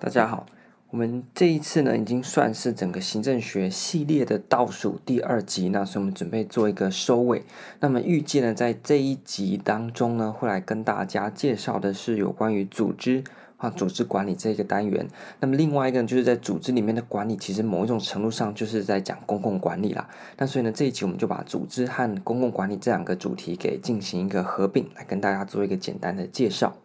[0.00, 0.46] 大家好，
[0.90, 7.44] 我们这一次呢，已经算是整个行政学系列的倒数第二集，那所以我们准备做一个收尾。
[7.80, 13.22] 那么预计呢，在这一集当中呢，会来跟大家介绍的是有关于组织
[13.58, 15.06] 啊、组织管理这个单元。
[15.40, 20.08] 那么另外一个呢，就是在组织里面的管理，其实某一种程度上就是在讲公共管理啦。
[20.38, 26.76] 那所以呢，这一集我们就把组织和公共管理这两个主题给进行一个合并，来跟大家做一个简单的介绍。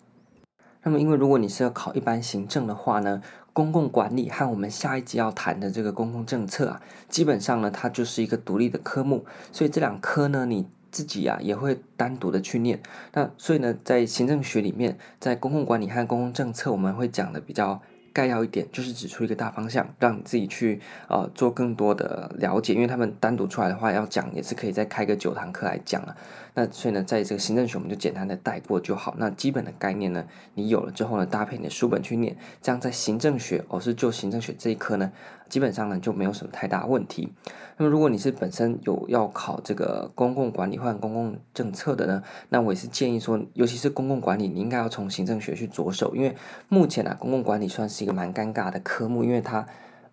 [0.86, 3.22] 那么，因为如果你是要考一般行政的话呢，
[3.54, 12.80] 公共管理和我们下一集要谈的这个公共政策啊，基本上呢，它就是一个独立的科目，所以这两科呢，你自己啊也会单独的去念。
[13.12, 17.82] 那所以呢，在行政学里面，在公共管理和公共政策，我们会讲的比较
[18.14, 20.80] 概要一点，就是指出一个大方向，让你自己去
[21.10, 22.76] 呃做更多的了解。
[22.76, 26.16] 因为他们单独出来的话，要讲也是可以再开个九堂课来讲了。
[26.54, 29.16] 那所以呢，在这个行政学，我们就简单的带过就好。
[29.18, 35.12] 那基本的概念呢，你有了之后呢，搭配你的书本去念，这样在行政学，我、是就行政学这一科呢，
[35.54, 37.32] 基本上呢就没有什么太大问题。
[37.78, 46.36] 那么如果你是本身有要考这个公共管理或公共政策的呢，那我也是建议说，尤其是公共管理，你应该要从行政学去着手，因为
[46.70, 49.68] 目前啊，公共管理算是一个蛮尴尬的科目，因为它。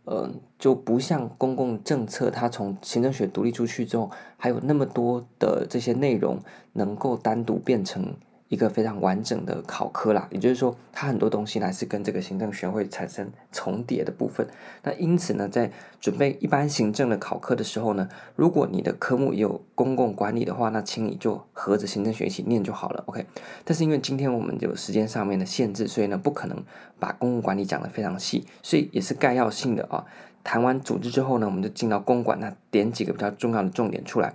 [0.04, 6.40] 呃，就不像公共政策，它从行政学独立出去之后，还有那么多的这些内容
[6.72, 8.14] 能够单独变成。
[8.50, 14.44] 一个非常完整的考科啦，也就是说，它很多东西呢是跟这个行政学会产生重叠的部分。
[14.82, 15.70] 那因此呢，在
[16.00, 23.24] 准备一般行政的考科的时候呢，如果你的科目有公共管理的话，那请你就合着行政学一起念就好了，OK。
[23.64, 26.60] 但是因为今天我们有时间上面的限制，所以呢，不可能
[26.98, 30.04] 把公共管理讲得非常细，所以也是概要性的啊。
[30.42, 34.34] 谈完组织之后呢，我们就进到公管，那点几个比较重要的重点出来。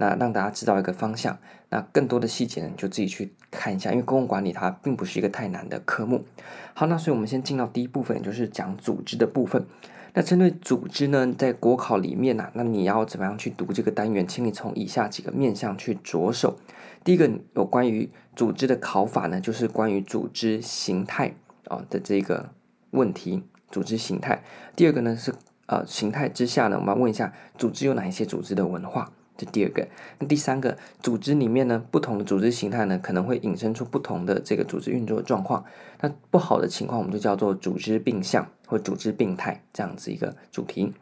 [0.00, 1.36] 那让大家知道一个方向，
[1.70, 6.24] 那更多的细节呢，就自己去看一下，因为公共管理它并不是一个太难的科目。
[6.72, 9.66] 好，那所以我们先进到第一部分，就是讲组织的部分。
[10.14, 14.26] 那针对组织呢，在国考里面呢、啊，那你要怎么样去读这个单元？
[14.26, 16.58] 请你从以下几个面向去着手。
[17.04, 21.34] 第一个有关于组织的考法呢，就是关于组织形态
[21.66, 22.50] 啊的这个
[22.92, 24.42] 问题，组织形态。
[24.74, 25.34] 第二个呢是
[25.66, 29.12] 呃形态之下呢，我们要问一下组织有哪一些组织的文化。
[29.38, 29.86] 这第二个，
[30.18, 35.64] 那第三个组织里面呢，不同的组织形态呢，可能会引申出不同的这个组织运作状况。
[36.00, 40.92] 那不好的情况，我们就叫做组织病象或组织病态这样子一个主题。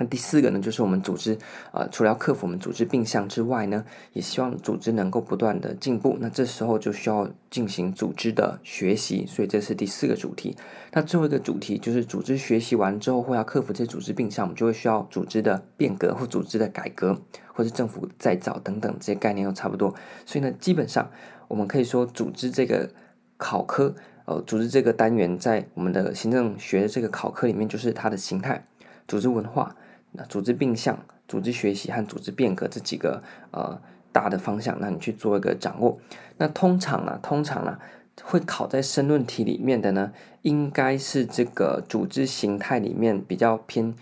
[0.00, 1.36] 那第四个呢，就是我们组织，
[1.72, 3.84] 呃，除了要克服我们组织病象之外呢，
[4.14, 6.16] 也希望组织能够不断的进步。
[6.18, 10.56] 那这时候就需要进行组织的学习，所以这是第四个主题。
[10.92, 17.20] 那最后一个主题就是组织学习完之后，会要克服这些组织病象，我们就会需要组织的变革或组织的改革，
[17.52, 19.94] 或者政府再造等等这些概念都差不多。
[20.24, 21.10] 所以呢，基本上
[21.46, 22.88] 我们可以说，组织这个
[23.36, 23.94] 考科，
[24.24, 28.66] 呃，组织这个单元在我们的行政学的这个考科里面，就是它的形态、
[29.06, 29.76] 组织文化。
[30.12, 30.98] 那组织病象、
[31.28, 33.22] 组织学习和组织变革这几个
[33.52, 33.80] 呃
[34.12, 35.98] 大的方向，那你去做一个掌握。
[36.36, 37.78] 那通常呢，通常呢
[38.24, 40.12] 会考在申论题里面的呢，
[40.42, 43.94] 应该是这个组织形态里面比较偏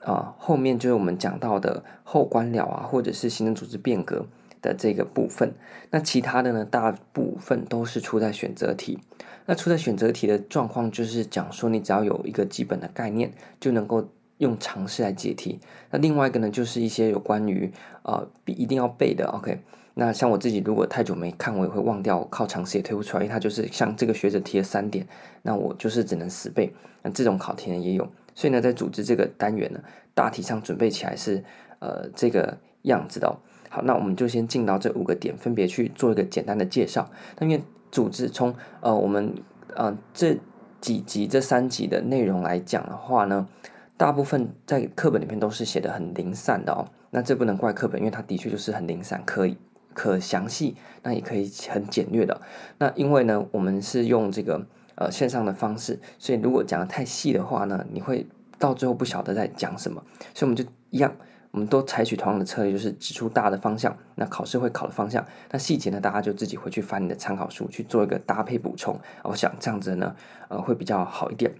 [0.00, 4.26] 啊、后面就是我们讲到的后官僚啊，或者是行政组织变革
[4.60, 5.54] 的这个部分。
[5.90, 8.98] 那其他的呢，大部分都是出在选择题。
[9.46, 14.08] 那出在选择题的状况就是讲说，你只要有一个基本的概念，就能够。
[14.38, 15.58] 用常识来解题，
[15.90, 19.60] 那另外一个呢，就是一些有关于呃必一定要背的，OK。
[19.94, 25.06] 那像我自己如果太久没看，我也会忘掉，靠常识也推不出来，因为它就是像这个学者提了三点，
[25.40, 26.70] 那我就是只能死背。
[27.02, 29.80] 那这种考题呢也有，所以呢，在组织这个单元呢，
[30.12, 31.42] 大体上准备起来是
[31.78, 33.40] 呃这个样子的哦。
[33.70, 37.10] 好，那我们就先进到这五个点，分别去做一个简单的介绍。
[37.38, 39.32] 那因为组织从呃我们
[39.74, 40.36] 呃这
[40.82, 43.48] 几集这三集的内容来讲的话呢。
[43.96, 49.56] 大部分在课本里面都是写的很零散的哦，那这不能怪课本，因为它的确就是很零散，可以
[49.94, 52.38] 可详细，那也可以很简略的。
[52.78, 54.66] 那因为呢，我们是用这个
[54.96, 58.26] 呃线上的方式，所以如果讲的太细的话呢，你会
[58.58, 60.02] 到最后不晓得在讲什么。
[60.34, 61.10] 所以我们就一样，
[61.52, 69.00] 我们都采取同样的策略，就是指出大的方向，那考试会考的方向，那细节呢，大家就自己回去翻你的参考书去做一个搭配补充。
[69.22, 70.14] 我想这样子呢，
[70.48, 71.54] 呃，会比较好一点。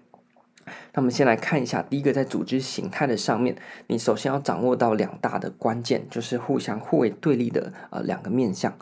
[0.92, 8.76] 那我们先来看一下，第一个在组织形态的上面，你首先要掌握到两大的关键，就是互相互为对立的呃两个面向，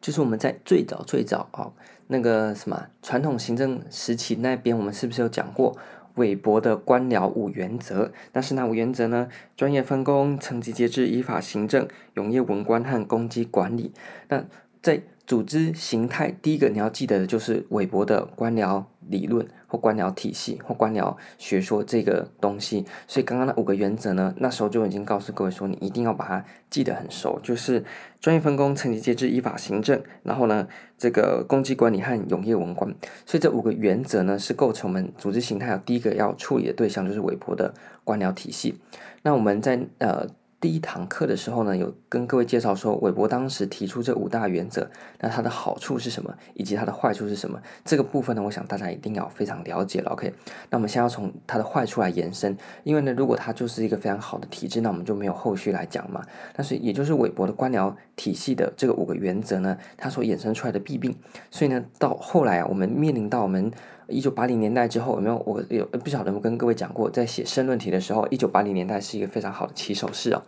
[0.00, 1.72] 就是我们在最早最早哦
[2.08, 5.76] 那个什么传统行政时期那边，我们是不是有讲过
[6.16, 8.10] 韦伯的官僚五原则。
[8.32, 9.28] 但是那五原则呢？
[9.56, 13.92] 专业分工、层级节制、依法行政、永业文官和攻击管理。
[14.28, 14.44] 那
[14.82, 22.86] 在组织形态，第一个你要记得的就是韦伯的官僚理论或官僚体系或官僚学说这个东西。
[23.06, 27.84] 所以刚刚那五个原则呢，那时候就已经告诉各位说，你一定要把它记得很熟，就是
[28.20, 30.66] 专业分工、层级节制、依法行政，然后呢，
[30.96, 32.94] 这个攻击管理和永业文官。
[33.26, 37.74] 所以这五个原则呢，是构成我们组织形态第一个要处理的对象，就是韦伯的
[38.04, 38.80] 官僚体系。
[39.22, 40.26] 那我们在呃。
[40.60, 44.86] 第一堂课的时候呢，有跟各位介绍说，韦伯当时提出这五大原则，
[45.18, 47.58] 那它的好处是什么，以及它的坏处是什么？
[47.82, 50.10] 这个部分呢，我想大家一定要非常了解了。
[50.10, 50.34] OK，
[50.68, 52.54] 那我们先要从它的坏处来延伸，
[52.84, 56.22] 因为呢，如果它就是一个非常好的体制，那我们就没有后续来讲嘛。
[56.54, 61.16] 但是也就是韦伯的官僚体系的这个五个原则呢，它所衍生出来的弊病，
[61.50, 63.72] 所以呢，到后来啊，我们面临到我们。
[64.10, 65.42] 一九八零年代之后有没有？
[65.46, 70.42] 我有不晓得我跟各位讲过，在写申论题的时候，一九八零年代是一个非常好的起手式啊。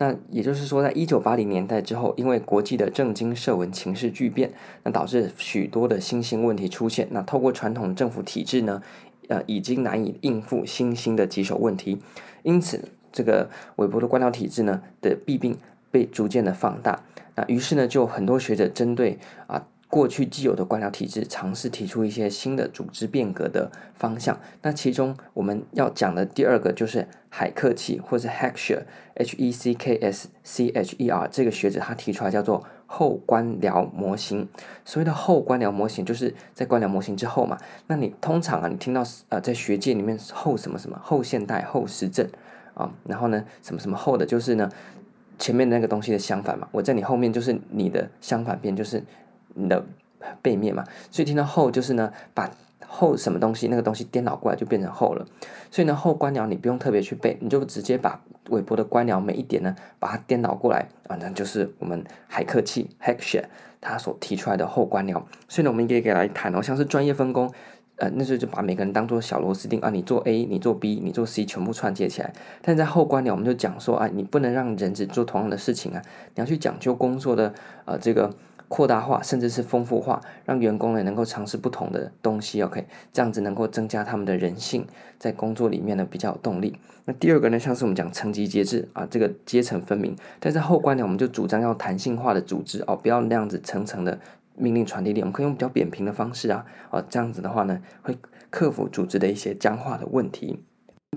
[0.00, 4.52] 那也就是说，在一九八零年代之后，因为国际的政经社文情势巨变，
[4.84, 7.08] 那导致许多的新兴问题出现。
[7.10, 8.80] 那透过传统政府体制呢，
[9.26, 11.98] 呃，已经难以应付新兴的棘手问题，
[12.44, 15.56] 因此这个韦伯的官僚体制呢的弊病
[15.90, 17.02] 被逐渐的放大。
[17.34, 19.18] 那于是呢，就很多学者针对
[19.48, 19.66] 啊。
[19.88, 24.38] 过去既有的官僚体制，尝试提出一些新的组织变革的方向。
[24.60, 34.46] 那其中我们要讲的第二个就是海克奇，或者 Heckscher，H E C K S C H E R 这个学者他提出来叫做后官僚模型。
[34.84, 37.56] 所谓的后官僚模型，就是在官僚模型之后嘛。
[37.86, 42.28] 那你通常啊，你听到呃在学界里面后什么什么后现代后实证
[42.74, 44.70] 啊，然后呢什么什么后的，就是呢
[45.38, 46.68] 前面那个东西的相反嘛。
[46.72, 49.02] 我在你后面就是你的相反边，就是。
[49.58, 49.84] 你的
[50.40, 52.50] 背面嘛，所以听到后就是呢，把
[52.86, 55.26] 后什么东西那个东西颠倒过来就变成后了。
[55.70, 63.44] 所以呢，后官僚你不用特别去背，你就直接把韦伯的官僚每一点呢，把它颠倒过来啊，那就是我们海克契 Heckscher
[63.80, 65.22] 他所提出来的后官僚。
[65.48, 67.52] 所以呢，我们也可以来谈哦，像是专业分工，
[67.96, 72.32] 呃，那时候就把每个人当做小螺丝钉啊，你做 A，你做 B，你做 C，全部串接起来。
[72.62, 76.02] 但在后官僚，我们就讲说啊，你不能让人只做同样的事情啊，
[76.34, 77.52] 你要去讲究工作的
[77.84, 78.34] 呃这个。
[78.68, 84.86] 扩大化，甚至是丰富化，让员工呢能够尝试不同的东西，OK，这样子能够增加他们的人性，
[85.18, 86.76] 在工作里面呢比较有动力。
[87.06, 90.14] 那第二个呢，像是我们讲层级节制啊，这个阶层分明。
[90.38, 94.18] 但是后官呢，我们就主张要弹性化的组织哦，不要那样子层层的
[94.54, 98.18] 命令传递链，我们可以用比较扁平的方式啊，哦，这样子的话呢，会
[98.50, 100.62] 克服组织的一些僵化的问题。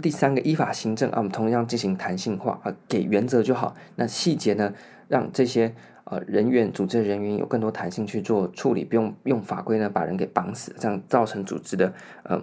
[0.02, 4.74] 第三个依法行政啊，我们同样进行弹性化啊，给原则就好，那细节呢，
[5.10, 5.76] 让这些。
[6.12, 11.88] 呃，人员组织的人员有更多弹性去做处理，不用用法规呢把人给绑死，这样造成组织的
[12.24, 12.42] 嗯、呃、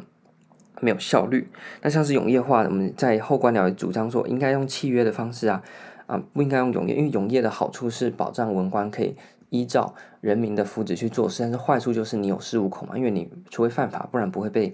[0.81, 1.47] 没有效率。
[1.83, 5.63] 那像是永业化，我们在后官僚主张说应该用契约的方式啊
[6.07, 9.15] 啊、不应该用永业，因为永业的好处是保障文官可以
[9.51, 14.73] 依照人民的福祉去做事，但是坏处就是你有恃无恐嘛，因为你除非犯法，不然不会被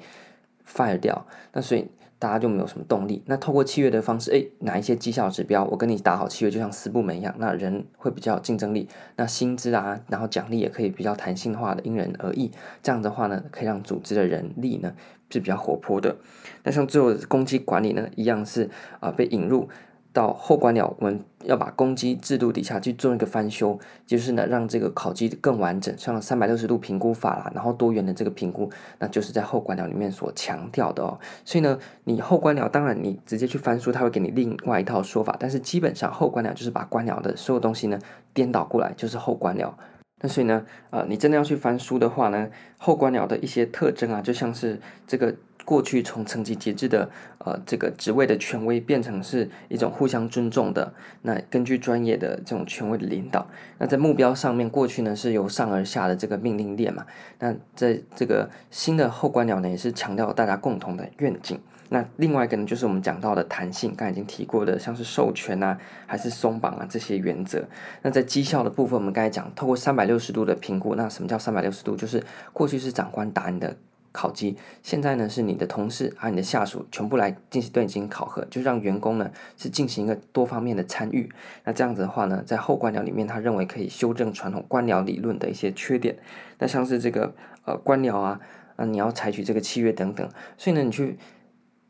[0.64, 1.26] fire 掉。
[1.52, 1.88] 那所以。
[2.18, 3.22] 大家就没有什么动力。
[3.26, 8.88] 那透过契约的方式，哎，哪一些绩效指标，我跟你打好契约，就像四部门一样，那人会比较有竞争力。
[9.16, 12.50] 那薪资啊，然后奖励也可以比较弹性化的，因人而异。
[12.82, 14.94] 这样的话呢，可以让组织的人力呢
[15.30, 16.16] 是比较活泼的。
[16.62, 18.70] 那像最后攻击管理呢，一样是
[19.00, 19.68] 啊、被引入。
[20.14, 31.18] 到后官僚，我们要把攻击制度底下去做一个翻修，就是呢，让这个考级更完整，像三百六十度评估法啦，然后多元的这个评估，那就是在后官僚里面所强调的哦。
[31.44, 37.98] 所以呢，你后官僚当然你直接去翻书，他会给你另外一套说法，但是基本上后官僚就是把官僚的所有东西呢
[38.32, 39.72] 颠倒过来，就是后官僚。
[40.20, 45.34] 那所以呢，呃，你真的要去翻书的话呢，后官僚的一些特征啊，就像是这个。
[45.64, 50.92] 过去从层级节制的呃这个职位的权威变成是一种互相尊重的，
[51.22, 53.46] 那根据专业的这种权威的领导，
[53.78, 57.06] 那在目标上面过去呢是由上而下的这个命令链嘛，
[57.38, 61.58] 那在这个新的后官僚呢也是强调大家共同的愿景。
[61.90, 67.64] 那另外一个呢就是我们讲到的弹性，刚才已经提过的，像是授权啊还是松绑啊这些原则。
[68.02, 71.94] 那在绩效的部分，我们刚才讲透过三百六十度的评估，那什么叫三百六十度？
[71.94, 73.76] 就是过去是长官打你的。
[74.14, 81.28] 考绩，现在呢是你的同事啊你的下属全部来进行对你进行考核，就让员工呢是进行一个多方面的参与。
[81.64, 86.16] 那这样子的话呢，在后官僚里面，他认为可以修正传统官僚理论的一些缺点。
[86.60, 88.40] 那像是这个呃官僚啊，
[88.76, 91.18] 那你要采取这个契约等等，所以呢你去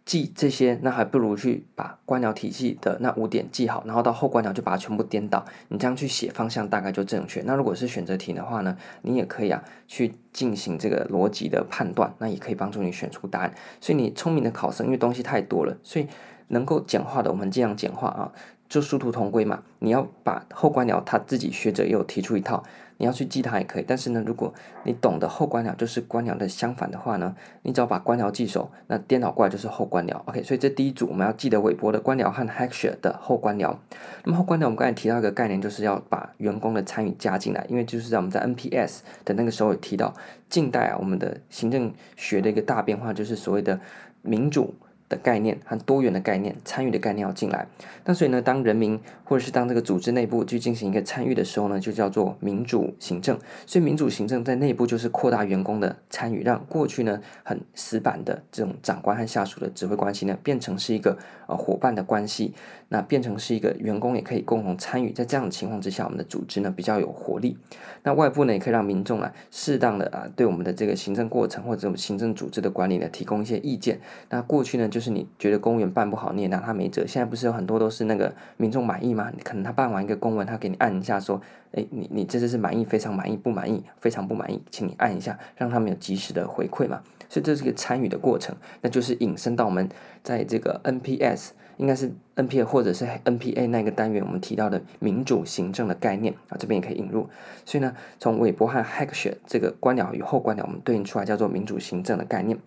[0.05, 5.45] 记这些，那还不如去把官僚体系的那五点记好，然后到后官僚就把它全部颠倒。
[5.69, 7.41] 你这样去写方向大概就正确。
[7.47, 13.55] 那如果是选择题的话呢，你也可以啊去进行这个逻辑的判断，那也可以帮助你选出答案。
[13.81, 16.07] 所以你聪明的考生，因为东西太多了，所以
[16.49, 18.33] 能够简化的我们尽量简化啊。
[18.75, 22.65] 就殊途同归嘛，你要把后官僚他自己学者也有提出一套，
[22.97, 23.85] 你要去记它也可以。
[23.87, 24.53] 但是呢，如果
[24.83, 30.21] 你懂得后官僚就是官僚的相反的话呢，你只要把官僚记熟，那颠倒过来就是后官僚。
[30.25, 33.77] OK，所以这第一组我们要记得韦伯的官僚和 h a c k s h e r 的后官僚。
[34.25, 40.13] 那么后官僚我们刚才提到一个概念，就是要把员工的参与加进来，因为就是在我们在 NPS 的那个时候有提到，
[40.49, 43.79] 近代啊我们的行政学的一个大变化就是所谓的
[44.23, 44.75] 民主。
[45.17, 47.67] 概念和多元的概念，参与的概念要进来。
[48.05, 53.39] 那所以呢，当人民或者是当这个组织内部去进行一个参与的时候呢，就叫做民主行政。
[53.67, 61.17] 所以民主行政在内部就是扩大员工的参与，让过去呢很死板的这种长官和下属的指挥关系呢，变成是一个
[61.47, 62.55] 呃伙伴的关系。
[62.95, 65.11] 那变成是一个员工也可以共同参与。
[65.11, 67.59] 在这样的情况之下，我们的组织呢比较有活力。
[68.05, 73.99] 那外部呢也可以让民众啊适当的啊对我们的这个行政过程或者我们行政组织的管理呢提供一些意见。
[74.31, 77.05] 那过去呢就是你觉得公务员办不好，你也拿他没辙。
[77.05, 79.33] 现在不是有很多都是那个民众满意吗？
[79.43, 81.41] 可能他办完一个公文，他给你按一下说，
[81.73, 87.01] 诶，你你这次是满意，非常满意，不满意，非常不满意，请你按一下，让他们有及时的回馈嘛。
[87.29, 89.89] 所以这是一个参与的过程，那就是引申到我们
[90.23, 91.49] 在这个 NPS。
[91.77, 97.29] 应该是 NPA 或者是 NPA 那个单元，我们提到的民主行政的概念啊，这边也可以引入。
[97.65, 102.59] 所以呢，从韦伯和 h a c k s h e 这个官僚与后官僚，我们对应出来叫做民主行政的概念。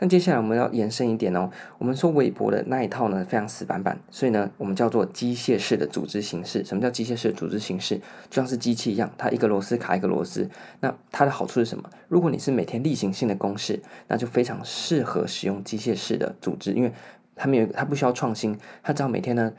[0.00, 6.64] 那接下来我们要延伸一点哦，我们说韦伯的那一套呢非常死板板，所以呢，我们叫做机械式的组织形式。
[6.64, 7.96] 什么叫机械式的组织形式？
[8.30, 10.48] 就像是机器一样，它一个螺丝卡一个螺丝。
[10.78, 11.90] 那它的好处是什么？
[12.06, 16.92] 如果你是每天例行性的公事，那就非常适合使用机械式的组织，因为
[17.38, 19.52] 他没有，他不需要创新，他只要每天呢，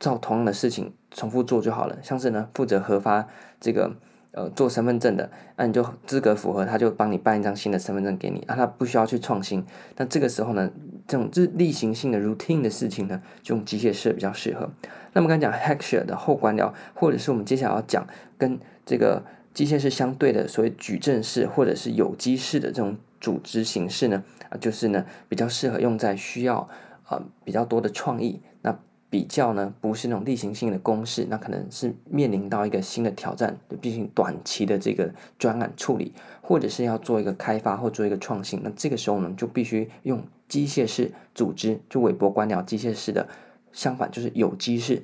[0.00, 1.96] 照同样的事情重复做就好了。
[2.02, 3.28] 像是呢，负责核发
[3.60, 3.94] 这个
[4.32, 9.64] 呃做身份证的，那、你就资格符合，他就帮你办一张新的身份证给你，啊，他不需要去创新。
[9.96, 10.70] 那这个时候呢，
[11.06, 14.70] 这种日例行性的 routine 的事情呢，就用机械式比较适合。
[15.12, 19.22] 那么刚才讲 Heckscher 的后官僚，或者是我们接下来要讲跟这个
[19.54, 26.68] 机械式相对的所谓矩阵式或者是有机式的这种组织形式呢，啊，就是呢比较适合用在需要。
[27.06, 28.76] 啊，比较多的创意，那
[29.08, 35.08] 比较呢不是那种例行性的公式，那可能是面临到一个新的挑战，就毕竟短期的这个
[35.38, 43.28] 专案处理，或者是要做一个开发或做一个创新，那这个时候呢就必须用机械式组织，就韦伯官僚机械式的，
[43.72, 45.00] 相反就是有机式，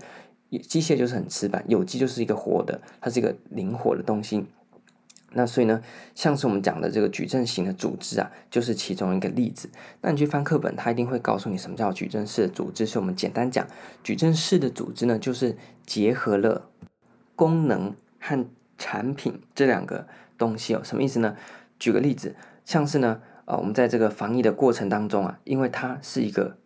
[0.68, 4.44] 机械就是很死板，有机就是一个活的，它是一个灵活的东西。
[5.34, 5.82] 那所以呢，
[6.14, 9.68] 像是我们讲的这个矩阵型的组织啊，就是其中一个例子。
[10.00, 12.84] 那你去翻课本，它一定会告诉你什么叫矩阵式的组织。
[12.86, 13.66] 所以我们简单讲，
[14.02, 16.68] 矩阵式的组织呢，就是结合了
[17.34, 18.46] 功能和
[18.78, 20.80] 产品这两个东西哦。
[20.84, 21.36] 什么意思呢？
[21.78, 26.56] 举个例子，像是呢，呃，我们在这个防疫的过程当中啊，因为它是一个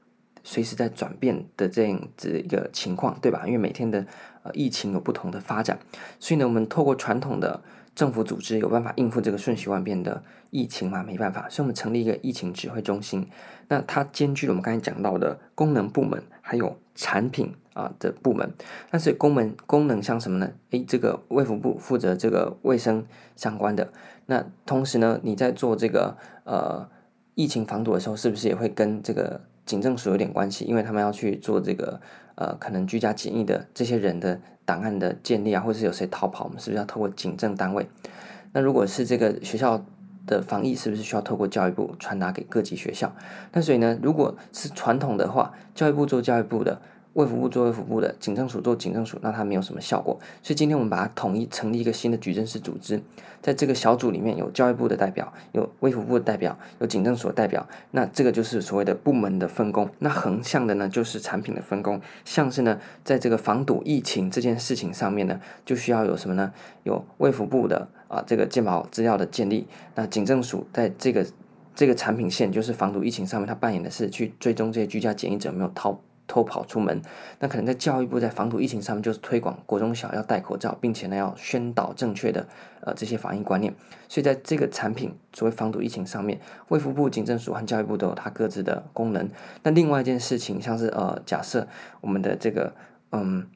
[0.45, 3.45] 随时在转变的这样子一个情况，对吧？
[3.47, 4.07] 因为每天的
[4.43, 5.79] 呃疫情有不同的发展，
[6.21, 7.63] 所以呢，我们透过传统的
[7.97, 11.03] 政府组织有办法应付这个瞬息万变的疫情吗？
[11.03, 13.27] 没办法，所以我们成立一个疫情指挥中心。
[13.69, 18.53] 那它兼具了我们刚才讲到的功能部门，还有产品啊的部门。
[18.91, 20.53] 但是功能功能像什么呢？
[20.73, 23.91] 诶，这个卫福部负责这个卫生相关的。
[24.27, 26.87] 那同时呢，你在做这个呃
[27.35, 30.67] 疫情防堵的时候，是不是也会跟这个警政署有点关系？
[30.67, 31.99] 因为他们要去做这个
[32.35, 34.39] 呃可能居家检疫的这些人的。
[34.67, 37.89] 档案的建立啊，或者是有谁逃跑，我们是不是要透过警政单位？
[38.53, 39.83] 那如果是这个学校
[40.27, 43.11] 的防疫，是不是需要透过教育部传达给各级学校？
[43.53, 46.83] 那所以呢，如果是传统的话，教育部做教育部的。
[47.17, 50.19] 卫福部做卫福部的，警政署做警政署，那它没有什么效果。
[50.43, 53.01] 所以今天我们把它统一成立一个新的矩阵式组织，
[53.41, 57.67] 在这个小组里面有教育部的代表，有卫福部的代表，有警政署代表。
[57.93, 59.89] 那这个就是所谓的部门的分工。
[60.01, 61.99] 那横向的呢，就是产品的分工。
[62.27, 66.53] 像是呢，在这个防堵疫情这件事情上面呢，就需要有什么呢？
[66.83, 69.67] 有卫福部的啊，这个健保资料的建立。
[69.95, 71.27] 那警政署在这个
[71.75, 75.99] 这个产品线，就是防堵疫情上面，它扮演的是去追踪这些居家检疫者没有逃。
[76.27, 77.01] 偷跑出门，
[77.39, 82.47] 那可能在教育部在防堵疫情上面就是推广国中小要戴口罩，并且呢要宣导正确的
[82.81, 83.73] 呃这些防疫观念。
[84.09, 89.29] 所以在这个产品作为防堵疫情上面，卫福部、警政署和教育部都有它各自的功能。
[89.63, 91.69] 那另外一件事情，像是呃假设
[92.01, 92.75] 我们的这个
[93.13, 93.47] 嗯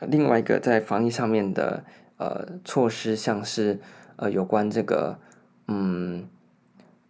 [0.00, 1.84] 另外一个在防疫上面的
[2.16, 3.80] 呃措施，像是
[4.16, 5.18] 呃有关这个
[5.68, 6.26] 嗯。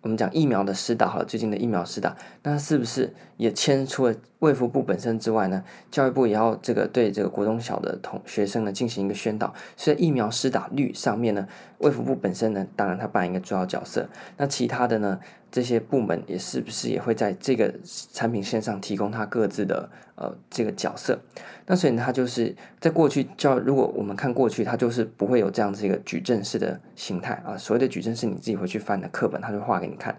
[0.03, 5.63] 我们讲疫苗的施打，好了，最近的疫苗施打，那是不是也牵出了卫福部本身之外呢？
[5.91, 9.53] 教育部也要这个对这个国中小的同学生呢进行一个宣导。
[9.77, 11.47] 所以疫苗施打率上面呢，
[11.79, 14.09] 卫福部本身呢，当然它扮演一个主要角色。
[14.37, 15.19] 那其他的呢，
[15.51, 17.75] 这些部门也是不是也会在这个
[18.13, 21.19] 产品线上提供它各自的呃这个角色？
[21.67, 27.57] 那所以呢，它就是在过去教，如果我们看过去，它就是不会有这样子一个矩阵式的形态啊。
[27.57, 30.17] 所谓的矩阵是你自己回去翻的课本，它就画给你看。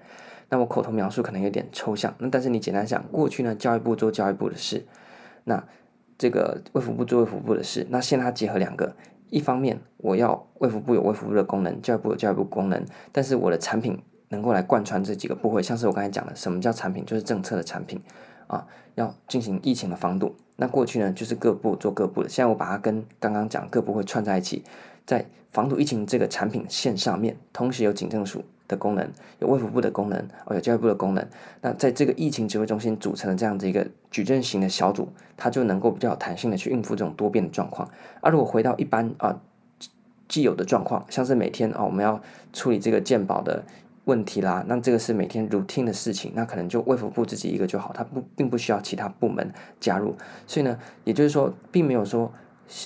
[0.50, 4.86] 那我口头描述可能有点抽象，那但是你简单想，过去呢，教育部做教育部的事，
[5.44, 5.64] 那
[6.18, 8.96] 这个卫福部做卫福部的事，那现在它结合两个，
[9.30, 18.02] 一方面我要卫福部有卫福部的功能，教育部有教育部功能，但是我的产品能够来贯穿这几个部会，像是我刚才讲的，什么叫产品，就是政策的产品
[18.48, 20.36] 啊，要进行疫情的防堵。
[20.56, 24.64] 那过去呢，就是各部做各部的，现在我把它跟刚刚讲各部会串在一起，
[25.06, 29.10] 在防堵疫情这个产品线上面，同时有警政署的功能，
[29.40, 31.28] 有卫福部的功能，哦，有教育部的功能。
[31.62, 37.90] 那在这个疫情指挥中心组成的这样子一个矩阵型的小组，它就能够比较有弹性的去应付这种多变的状况。
[38.22, 39.40] 而、啊、如果回到一般啊
[40.28, 42.22] 既有的状况，像是每天啊我们要
[42.54, 43.64] 处理这个健保的。
[44.08, 52.32] 问题啦，那这个是每天 routine 的事情，那可能就卫福部自己一个就好，它不并不需要其他部门加入，所以呢，也就是说，并没有说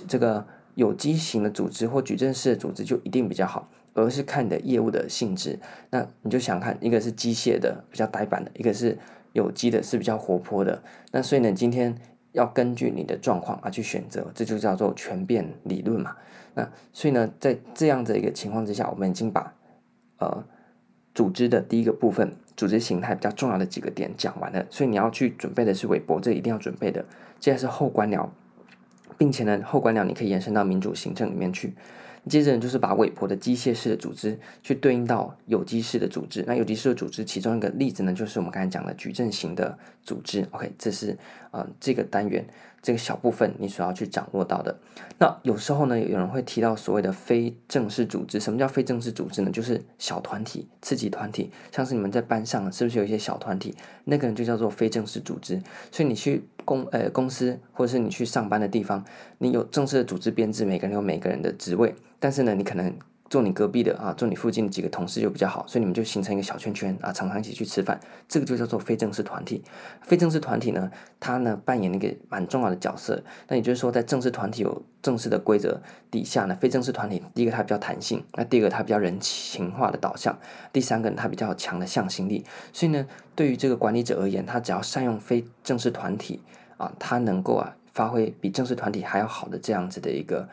[0.08, 5.60] 这个有机型的组织或矩阵式的组织就一定比较好，而是看你的业务的性质。
[5.90, 8.98] 那你就想看，一个是机械的比较呆板的，一个是
[9.34, 10.82] 有机的是比较活泼的。
[11.12, 11.96] 那所以呢，今天
[12.32, 16.16] 要根据你的状况而去选择，这就叫做权变理论嘛。
[16.54, 19.54] 那所以呢，在这样的一个情况之下，我们已经把
[20.18, 20.44] 呃。
[21.14, 27.04] 组织的第一个部分，组织形态比较重要的几个点讲完了，所以你要去准备的是韦伯，这一定要准备的。
[27.38, 28.30] 接下来是后官僚，
[29.18, 31.74] 并且呢，后官僚你可以延伸到民主行政里面去。
[32.30, 36.44] 接着呢，就是把韦伯的机械式的组织去对应到有机式的组织。
[36.48, 40.48] 那有机式的组织，其中一个例子呢，就是我们刚才讲的矩阵型的组织。
[40.52, 41.18] OK，这是
[41.52, 42.46] 啊、这个单元。
[42.84, 44.76] 这个小部分你所要去掌握到的，
[45.20, 48.40] 那有时候呢，有人会提到所谓的非正式组织。
[48.40, 49.52] 什么叫非正式组织呢？
[49.52, 53.76] 就是小团体、次级团体，像是你们在班上是不是有一些小团体？
[54.06, 55.62] 那个人就叫做非正式组织。
[55.92, 59.04] 所以你去公呃公司，或者是你去上班的地方，
[59.38, 62.94] 你有正式的组织编制，每个人有每个人的职位，但是呢，你可能。
[63.32, 69.64] 坐你隔壁的啊，坐你附近的几个同事就比较好，所以你们就形成一个小圈圈啊，常常一起去吃饭，这个就叫做非正式团体。
[70.02, 73.24] 非正式团体呢，它呢扮演一个蛮重要的角色。
[73.48, 80.38] 那也就是说，在正式团体有正式的规则底下呢，非正式团体第一个它比较弹性，那第二个它比较人情化的导向，
[80.74, 82.44] 第三个它比较强的向心力。
[82.74, 86.42] 所以呢，对于这个管理者而言，他只要善用非正式团体
[86.76, 90.50] 啊，他能够啊发挥比正式团体还要好的这样子的一个。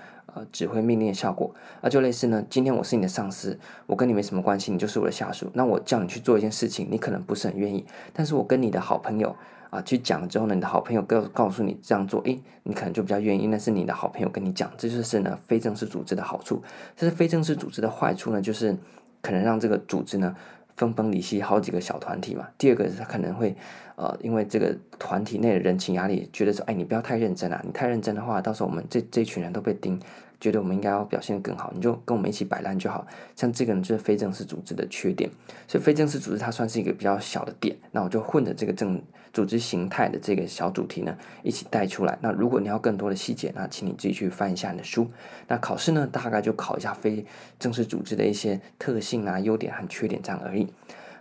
[0.53, 2.45] 指挥命令的效果，那就类似呢。
[2.51, 5.51] 今天我是你的上司，我跟你没什么关系，你就是我的下属。
[5.55, 7.85] 那我叫你去做一件事情，你可能不是很愿意。
[8.13, 9.35] 但是我跟你的好朋友
[9.71, 13.47] 啊去讲了之后呢，你的好朋友告告诉你这样做，诶，你可能就比较愿意。
[13.47, 16.63] 那是你的好朋友跟你讲，这就是呢非正式组织的好处。
[16.97, 18.77] 这是非正式组织的坏处呢，就是
[19.23, 20.35] 可能让这个组织呢。
[20.77, 22.47] 分崩离析，好几个小团体嘛。
[22.57, 23.53] 第二个是他可能会，
[23.97, 30.01] 呃，因为这个团体内的人情压力，觉得说，哎，你不要太认真啊，你太认真的话，到时候我们这这群人都被盯，
[30.41, 33.07] 觉得我们应该要表现得更好，你就跟我们一起摆烂就好。
[33.35, 35.29] 像这个呢，就是非正式组织的缺点，
[35.67, 37.77] 所以非正式组织它算是一个比较小的点。
[37.93, 42.19] 那我就混着这个正组织形态的这个小主题呢，一起带出来。
[42.23, 45.11] 那如果你要更多的细节，那请你自己去翻一下你的书。
[45.49, 47.27] 那考试呢，大概就考一下非
[47.59, 50.69] 正式组织的一些特性啊、优点和缺点这样而已。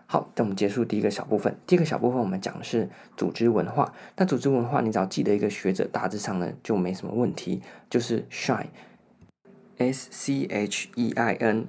[0.10, 1.54] 好，那我们结束第一个小部分。
[1.66, 3.94] 第一个小部分我们讲的是组织文化。
[4.16, 8.68] 那组织文化，你只要记得一个学者，大致上呢就没什么问题，就是 Shine
[9.78, 11.68] Schein，S C H E I N。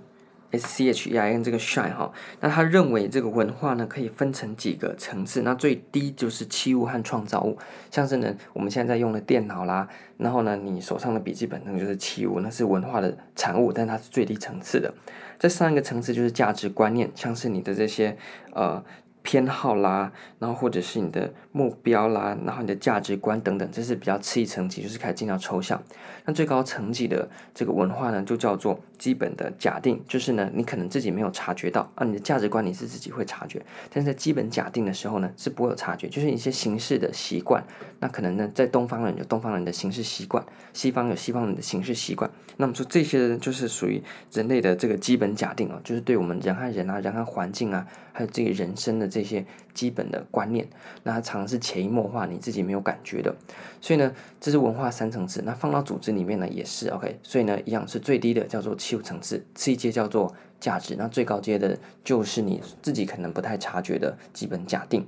[0.50, 7.58] 这个 Schein 哈，那他认为这个文化呢可以分成几个层次，那最低就是器物和创造物，
[7.90, 14.94] 像是呢我们现在在用的电脑啦，然后呢你手上的笔记本那就是器物，那是文化的产物，但它是最低层次的。
[15.38, 18.16] 再上一个层次就是价值观念，像是你的这些
[18.52, 18.82] 呃。
[19.22, 25.82] 偏好啦，然后或者是你的目标啦，然后你的价值观等等，这是比较次一层级，就是开始进到抽象。
[26.24, 37.62] 那最高层级的这个文化呢，就叫做基本的假定，就是呢，你可能自己没有察觉到啊，你的价值观你是自己会察觉，但是在基本假定的时候呢，是不会有察觉，就是一些形式的习惯。
[38.00, 42.30] 那可能呢，在东方人有东方人的行事习惯，西方有西方人的行事习惯。
[42.56, 49.18] 那么说这些，就是属于人类的这个基本假定啊，就是对我们人和人啊，人和环境啊，还有这个人生的这。
[49.18, 50.68] 这些基本的观念，
[51.02, 53.34] 那它常常是潜移默化，你自己没有感觉的。
[53.80, 55.42] 所以呢，这是文化三层次。
[55.44, 57.18] 那放到组织里面呢，也是 OK。
[57.20, 65.06] 所以呢，一样是最低的叫做器物层次，次一阶叫做价值，那最高阶的就是你自己可能不太察觉的基本假定。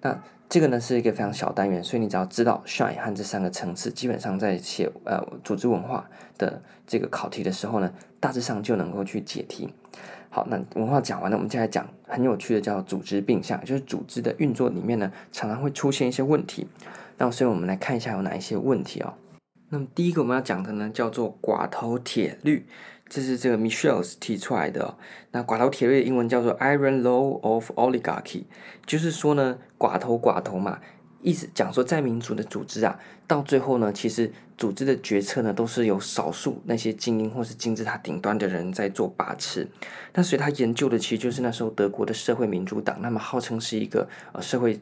[0.00, 9.72] 那这个呢是一个非常小单元，所以你只要知道 shy 和这三个层次，基本上在写呃组织文化的这个考题的时候呢，大致上就能够去解题。
[10.28, 16.66] 好，那文化讲完了，我们接下来讲很有趣的叫组织病象，就是组织的运作里面呢，常常会出现一些问题。
[17.16, 19.14] 那所以我们来看一下有哪一些问题哦。
[19.68, 22.66] 那么第一个我们要讲的呢，叫做寡头铁律，
[23.10, 24.96] 这是这个 Michels 提出来的哦。
[25.32, 28.44] 那寡头铁律的英文叫做 Iron Law of Oligarchy，
[28.86, 30.78] 就是说呢，寡头寡头嘛，
[31.20, 39.68] 意思讲说在民主的组织啊，到最后呢，其实组织的决策呢，都是由少数那些精英或是金字塔顶端的人在做把持。
[40.14, 44.80] 那所以他研究的其实就是那时候德国的社会民主党，那么号称是一个呃社会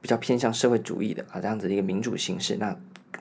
[0.00, 2.56] 比较偏向社会主义的啊这样子的一个民主形式。
[2.56, 2.76] 那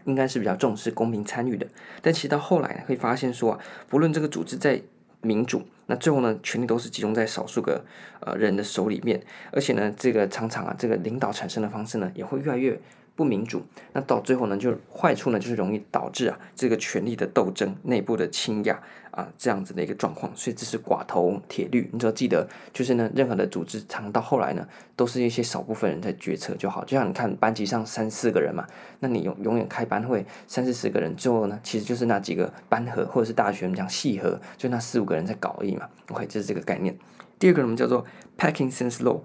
[0.06, 1.68] 应该是比较重视公平参与的，
[2.02, 4.82] 但其实到后来呢，会发现说啊，不论这个组织在
[5.22, 7.84] 民主，那最后呢，权力都是集中在少数个
[8.22, 9.22] 呃人的手里面，
[9.52, 12.80] 而且呢，这个常常啊，这个领导产生的方式呢，也会越来越
[13.16, 13.66] 不民主。
[13.94, 18.80] 那到最后呢，就坏处呢，就是容易导致啊，这个权力的斗争、内部的倾轧。
[19.18, 21.90] 啊，这样子的一个状况，所以这是寡头铁律。
[21.92, 26.86] 你只要记得，就是呢，任何的组织，长到后来呢，都是一些少部分人在决策就好。
[26.86, 28.68] 就像你看，班级上三四个人嘛，
[29.00, 35.90] 那你永永远开班会三四十个人，最后呢，其实就是那几个班合，或者是大学我们讲系合，就那四五个人在搞而已嘛。
[36.12, 36.96] OK，这是这个概念。
[37.40, 38.06] 第二个我们叫做
[38.38, 39.22] Parkinson's Law，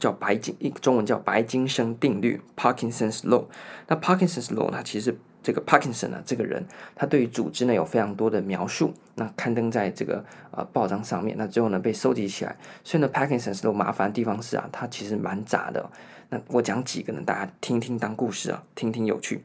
[0.00, 3.44] 叫白金，中文叫白金生定律 Parkinson's Law。
[3.86, 5.16] 那 Parkinson's Law 它其实。
[5.42, 12.56] 这个 Parkinson 呢，这个人他对于组织呢有非常多的描述，那刊登在这个呃报章上面，那最后呢被收集起来。
[12.84, 15.90] 所以呢，Parkinson 都麻烦的地方是啊，他其实蛮杂的。
[16.30, 19.42] 那我讲几个呢，大家听听当故事啊，听听有趣。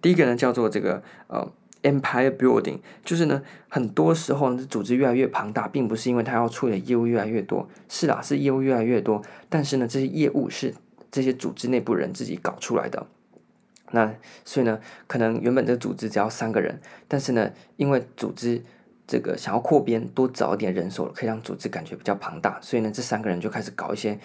[0.00, 1.50] 第一个呢叫做这个呃
[1.82, 10.74] Empire Building，就是呢很多时候呢组织越来越庞大，并不是因为他要处理的业务越来越多，是啊，是业务越来越多，但是呢这些业务是
[11.10, 13.06] 这些组织内部人自己搞出来的。
[13.90, 18.62] 那所以呢，可能原本这个组织只要三个人，但是呢，因为组织
[19.06, 24.18] 这个想要扩编，多找一点人手，可以让组织感觉比较庞大，所以呢，这三个人就开始搞一些。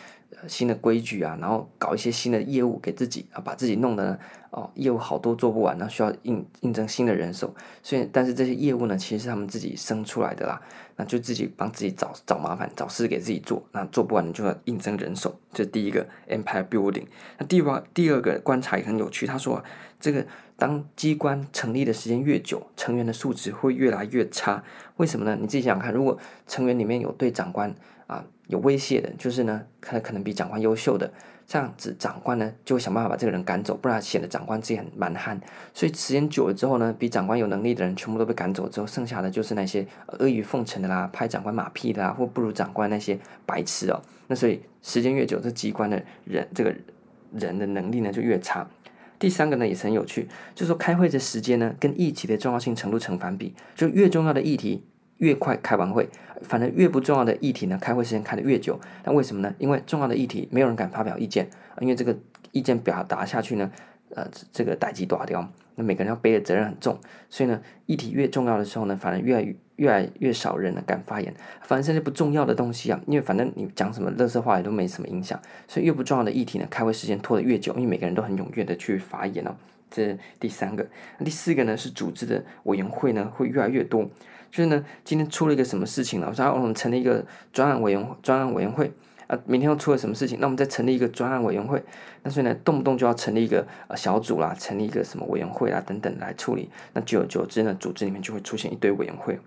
[0.48, 4.18] 新的规矩啊，然后搞一些新的业务给自己啊，把自己弄得
[4.52, 7.54] 哦业务好多做不完，那需要应应征新的人手。
[7.84, 10.62] 所以，但是这些业务呢，其实是他们自己生出来的啦，
[10.96, 13.64] 那就自己帮自己找找麻烦，找事给自己做。
[13.72, 15.40] 那做不完，你就要应征人手。
[15.52, 17.06] 这是第一个 empire building。
[17.38, 19.64] 那第二第二个观察也很有趣，他说
[20.00, 24.64] 这个当机关成立的时间越久，成员的素质会越来越差。
[25.00, 25.36] 为什么呢？
[25.42, 27.74] 你自己想想看，如果成员里面有对长官
[28.08, 28.24] 啊。
[28.50, 31.14] 有威胁的，就是呢，他可能比长官优秀的，
[31.46, 35.40] 这样子长官呢就会想办法把这个人赶走，不然显得长官自己很蛮横。
[35.72, 44.02] 所以时间久了之后呢，比长官有能力的人全部都被赶走之后，剩下的就是那些阿谀奉承的啦，拍长官马屁的啦，或不如长官那些白痴哦。
[44.26, 46.74] 那所以时间越久，这机关的人这个
[47.32, 48.68] 人的能力呢就越差。
[49.20, 54.86] 第三个呢也是很有趣，就是说开会的时间呢跟议题的重要性程度成反比，就越重要的议题。
[55.20, 56.08] 越快开完会，
[56.44, 58.80] 反正越不重要的议题呢，开会时间开得越久。
[59.04, 59.54] 那为什么呢？
[59.60, 61.50] 因为重要的议题没有人敢发表意见，
[61.82, 62.18] 因为这个
[62.54, 63.70] 意见表达下去呢，
[64.16, 66.98] 呃，这个代志大掉，那每个人要背的责任很重。
[67.30, 69.42] 所以呢，议题越重要的时候呢，反正越来
[69.80, 71.34] 越来越少人呢敢发言。
[71.62, 79.56] 反正这些不重要的东西啊，因为反正你讲什么垃圾话也都没什么影响，所以越不重要的议题呢，开会时间拖得越久，因为每个人都很踊跃的去发言哦。
[79.90, 80.86] 这第三个，
[81.24, 84.08] 第四个呢是组织的委员会呢会越来越多。
[84.52, 86.28] 就是呢，今天出了一个什么事情了？
[86.28, 88.92] 我说我们成立一个专案委员专案委员会
[89.28, 90.40] 啊，明天又出了什么事情？
[90.40, 91.84] 那我们再成立一个专案委员会。
[92.24, 96.70] 那所以呢，动不动就要成立一个呃小组啦，成立一个什么委员会啦等等来处理。
[96.94, 99.40] 那久而久之呢，组织里面就会出现一堆委员会。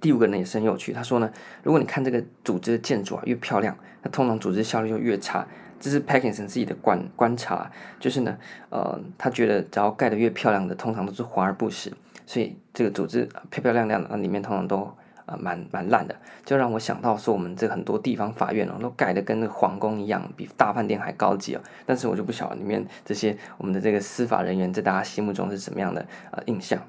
[0.00, 1.30] 第五个呢也是很有趣，他说呢，
[1.62, 5.46] 如果你看这个组织的建筑啊越漂亮，那通常组织效率就越差。
[5.78, 8.38] 这是 Parkinson 自己的观观察，就是呢，
[8.70, 11.92] 呃，他觉得只要盖得越漂亮的，通常都是华而不实。
[12.24, 14.90] 所以这个组织漂漂亮亮的，那里面通常都
[15.26, 21.60] 啊蛮蛮烂的，就让我想到说，我们这很多地方法院哦，都盖得跟那个皇宫一样，比大饭店还高级哦。
[21.84, 26.80] 但是我就不晓得里面这些我们的这个司法人员在大家心目中是什么样的呃印象。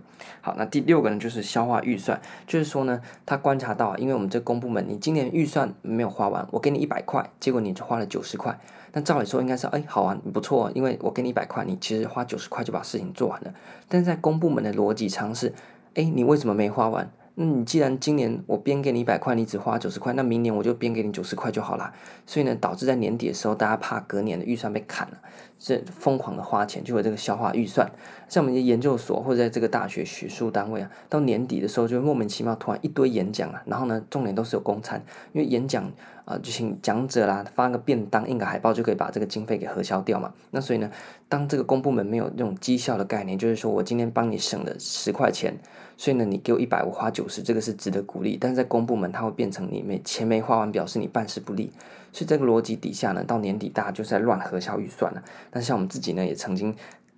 [0.41, 8.57] 好，那第六个呢，就是消化预算，就是说呢，他观察到，因为我们这公部门，你今年预算没有花完，我给你一百块，结果你就花了九十块。
[8.93, 13.53] 那照理说应该是，哎，好啊，不错，因为我给你一百块，你其实花九十块就把事情做完了。
[13.87, 15.53] 但是在公部门的逻辑尝试，
[15.93, 17.11] 哎，你为什么没花完？
[17.39, 21.93] 那你既然今年我编给你一百块，你只花九十块，那明年我就编给你九十块就好了。
[22.25, 25.17] 所以呢，导致在年底的时候，大家怕隔年的预算被砍了，
[25.59, 27.87] 是疯狂的花钱，就有这个消化预算。
[28.27, 35.91] 像我们研究所或者在这个大学学术单位啊，到年底的时候就莫名其妙突然一堆演讲啊，然后呢，重点都是有公餐，因为演讲
[36.25, 40.33] 啊、就请讲者啦发个便当、印个海报就可以把这个经费给核销掉嘛。
[40.51, 40.91] 那所以呢，
[41.29, 45.57] 当这个公部门没有这种绩效的概念，就是说我今天帮你省了十块钱，
[45.97, 48.37] 所以呢，你给我一百，我花九十，这个是值得鼓励。
[48.39, 51.71] 但是在公部门，它会变成你没钱没花完，表示你办事不力。
[52.13, 55.23] 所以这个逻辑底下呢，到年底大家就是在乱核销预算了。
[55.49, 56.73] 但像我们自己呢，也曾经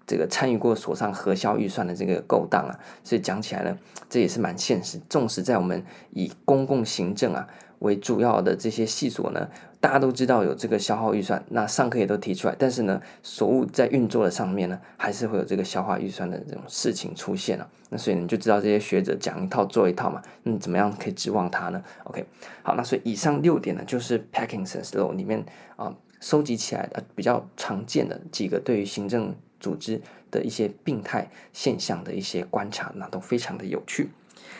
[0.07, 3.77] 这个参与过所上核销预算的这个勾当啊，所以讲起来呢，
[4.09, 4.99] 这也是蛮现实。
[5.09, 7.47] 纵使在我们以公共行政啊
[7.79, 17.69] 为主要的这些系所呢，大家都知道有这个消耗预算，那上课也都提出来，但是呢，所务在运作的上面呢，还是会有这个消化预算的这种事情出现了。
[17.89, 22.25] 那所以你就知道这些学者讲一套做一套嘛，嗯，怎么样可以指望他呢？OK，
[22.61, 34.09] 好，那所以以上六点呢，就是 Parkinson's Law 里面啊收集起来的比较常见的几个对于行政组织的一些病态现象的一些观察，那都非常的有趣。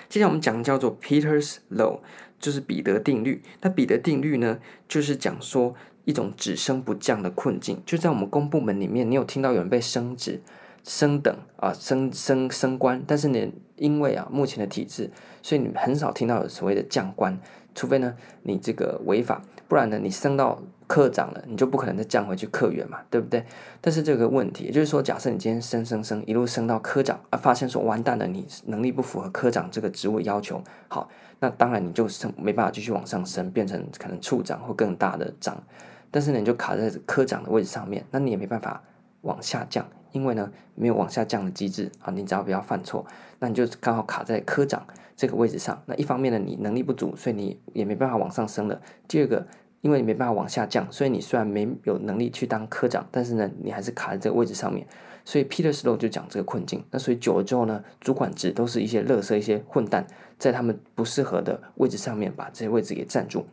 [0.08, 1.99] 接下来我们讲叫做 Peter's Law。
[2.39, 3.41] 就是彼得定律。
[3.62, 5.75] 那彼得定律呢，就是讲说
[6.06, 7.82] 一种只升不降的困境。
[7.86, 10.41] 就在我们公部门里面，你有听到有人被升职、
[10.84, 17.39] 升等啊、升升升官，但是呢，因为啊目前的体制，所以你很少听到所谓的降官，
[17.75, 20.62] 除非呢你这个违法，不然呢你升到。
[20.89, 23.45] 科长了，你就不可能再降回去科员嘛，对不对？
[23.80, 31.08] 但是这个问题，也就是说，假设你今天升升升，一路升到科长，啊，发现说完蛋了，你能力不符合科长这个职务要求，好，
[31.39, 35.62] 那当然你就升没办法继续往上升，变成可能处长或更大的长，
[36.10, 38.82] 但是呢，你就卡在科长的位置上面，那你也没办法
[39.21, 43.06] 往下降，因为呢，没有往下降的机制啊，你只要不要犯错，
[43.38, 44.84] 那你就刚好卡在科长
[45.15, 45.80] 这个位置上。
[45.86, 48.82] 那一方面呢，你能力不足，所以你也没办法往上升了。
[49.08, 49.45] 第二个。
[49.81, 54.85] 因为你没办法往下降，所以你虽然没有能力去当科长，但是呢，你还是卡在这个位置上面。
[55.25, 56.83] 所以 Peter Slow 就讲这个困境。
[56.89, 60.07] 那所以久了之后呢，主管职都是一些垃圾、一些混蛋，
[60.39, 63.45] 在他们不适合的位置上面把这些位置给占住。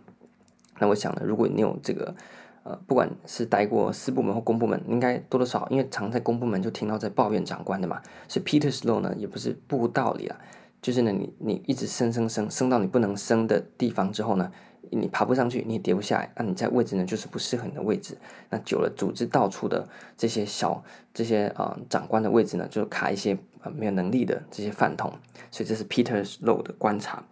[0.78, 2.14] 那我想呢，如果你有这个
[2.62, 8.00] 呃，不管是待过私部门或公部门，应该多多少，因为常在公部门就听到在抱怨长官的嘛。
[8.26, 10.36] 所以 Peter Slow 呢，也不是不无道理啦。
[10.80, 14.50] 就是呢，你你一直升升升升到你不能升的地方之后呢。
[14.90, 18.16] 你爬不上去，你也跌不下来，那、你在位置呢，就是不适合你的位置。
[18.50, 25.12] 那久了，组织到处的这些小这些啊、长官的位置呢，就卡一些啊、没有能力的这些饭桶。
[25.50, 27.24] 所以这是 Peter's Law 的观察。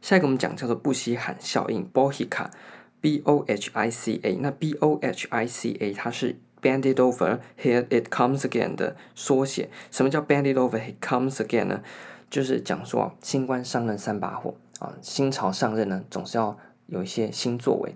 [0.00, 4.36] 下一个我们讲叫做布希罕效应 （Bohica，B O H I C A）。
[4.36, 9.68] 那 B O H I C A 它是 Bend it over, here it comes again 的缩写。
[9.90, 11.82] 什么叫 Bend it over, here it comes again 呢？
[12.30, 16.56] 就是讲说啊，新官上任三把火啊，新朝上任呢，总是要。
[16.90, 17.94] 有一些新作为，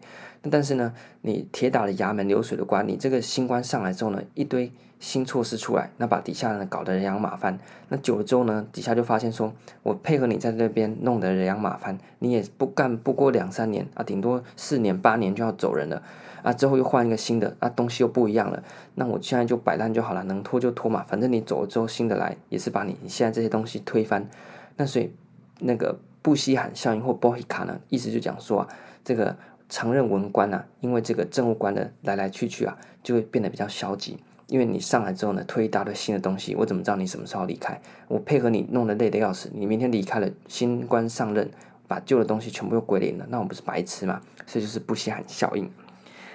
[0.51, 7.59] 但是呢，你铁打的衙门流水的官，你这个新官上来之后呢，一堆新措施出来，那把底下呢搞得人仰马翻。
[7.89, 9.53] 那久了之后呢，底下就发现说，
[9.83, 16.03] 我配合你在这边弄得人仰马翻，你也不干不过两三年啊，顶多四年八年就要走人了
[16.43, 18.63] 啊，之后又换一个新的啊，东西又不一样了，
[18.95, 24.29] 那我现在就摆烂就好了，能拖就拖嘛，反正你走了之后新的来也是把你现在这些东西推翻。
[24.77, 25.13] 那所以
[25.59, 25.99] 那个。
[26.25, 28.69] 不稀罕效应或波希卡呢，意思就讲说啊，
[29.05, 29.37] 这个
[29.69, 34.17] 常任文官啊，因为这个政务官的来来去去啊，就会变得比较消极。
[34.47, 37.79] 因为你上来之后呢，推一大堆新的东西，我怎么知道你什么时候离开？
[38.09, 41.51] 我配合你弄得累得要死，你明天离开了，新官上任，
[41.87, 44.23] 把旧的东西全部又归零了，那我不是白痴吗？
[44.47, 45.71] 所以就是不稀罕效应。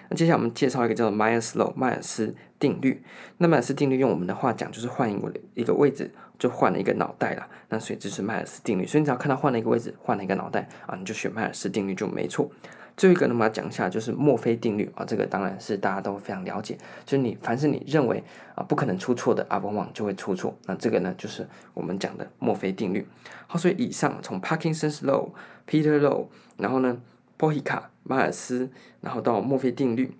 [0.09, 3.01] 那接下来我们介绍一个叫做 Myers Law 迈尔斯定律。
[3.39, 6.11] 那迈尔斯定律用我们的话讲，就是换一个一个位置。
[6.39, 8.87] 就换了一个脑袋了，那所以这是迈尔斯定律。
[8.87, 12.49] 所以你只要看到换了一个位置，换了一个脑袋啊，你就选迈尔斯定律就没错。
[12.97, 18.23] 最后一个呢，我们要讲一下就是墨菲定律啊，这个当然是大家都非常了解，就是你凡是你认为
[18.55, 20.57] 啊不可能出错的啊，往往就会出错。
[20.65, 23.07] 那这个呢，就是我们讲的墨菲定律。
[23.47, 25.29] 好，所以以上从 Parkinson's Law、
[25.67, 26.97] Peter Law，然后呢，
[27.37, 28.69] 波希卡、迈尔斯，
[29.01, 30.13] 然后到墨菲定律。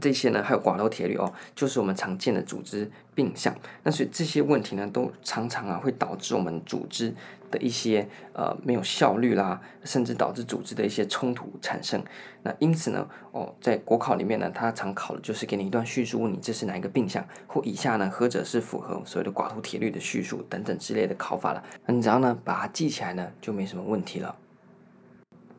[0.00, 3.52] 这些呢，还有寡头铁律哦，就是我们常见的组织病象。
[3.82, 7.12] 那所以这些问题呢，都常常啊会导致我们组织
[7.50, 12.00] 的一些呃没有效率啦，甚至导致组织的一些冲突产生。
[12.44, 21.64] 那因此呢，哦，在国考里面呢，它常考的就是给你一段叙述，问你这是哪一个病象，或以下呢何者是符合所谓的寡头铁律的叙述等等之类的考法了。
[21.86, 24.32] 那你只要呢把它记起来呢，就没什么问题了。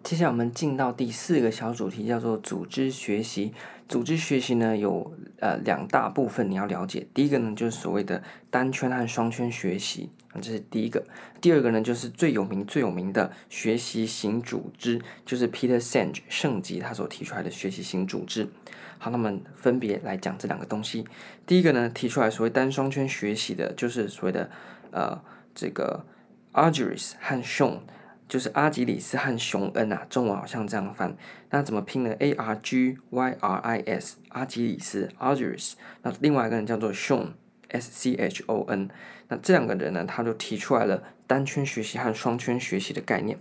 [0.02, 3.54] 接下来我们进到第四个小主题，叫做组织学习。
[3.88, 7.06] 组织学习呢，有呃两大部分你要了解。
[7.14, 11.04] 第一个呢，就是所谓的单圈和双圈学习，这是第一个。
[11.42, 18.48] 第二个呢，就是最有名最有名的学习型组织，就是 Peter Senge 圣吉他所提出来的学习型组织。
[19.00, 21.06] 好，那么分别来讲这两个东西。
[21.46, 24.50] 第一个呢，提出来所谓单双圈学习的，就是所谓的
[24.92, 25.20] 呃
[25.56, 26.06] 这个
[26.54, 27.80] Argyris 和 Schoen
[28.30, 31.18] 就是阿吉里斯和熊恩啊，中文好像这样翻，
[31.50, 35.74] 那怎么拼呢？A R G Y R I S，阿吉里斯 （Argyris）。
[36.04, 38.90] 那另外一个人叫做 Shun，SCHON。
[39.30, 43.40] 那这两个人呢，他就提出来了单圈学习和双圈学习的概念。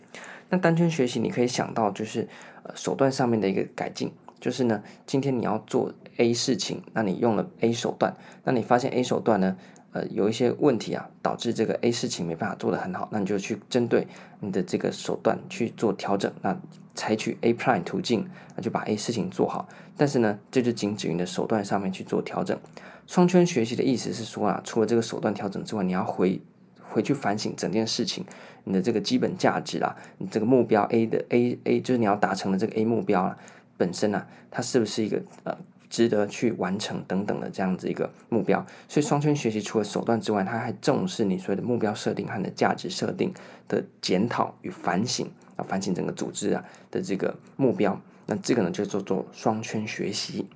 [0.49, 2.27] 那单圈学习，你可以想到就是
[2.63, 9.59] 呃手段上面的一个改进，就是呢，今天你要做 A 事情，那你用了 A 手段，那你发现 A 手段呢？
[9.93, 14.07] 呃，有一些问题啊，导致这个 A 事情没办法做得很好，那你就去针对
[14.41, 16.55] 你的这个手段去做调整，那
[16.95, 19.67] 采取 A prime 途径，那就把 A 事情做好。
[19.97, 22.59] 但是呢，这就仅止于你的手段上面去做调整。
[23.07, 26.39] 双圈学习的意思是说啊，除了这个手段调整之外，你要回
[26.83, 28.27] 回去反省整件事情，
[28.65, 33.39] 你的这个基本价值啦，你这个目标 A 的 A A 就是你要达成的这个 A 目标啊，
[33.79, 35.57] 本身啊，它是不是一个呃？
[35.91, 43.33] 值得去完成等等的这样子一个目标，所以双圈学习除了手段之外，它还重视你所谓的目标设定和你的价值设定
[43.67, 50.47] 的检讨与反省啊，反省整个组织啊的这个目标，那这个呢就叫做双圈学习。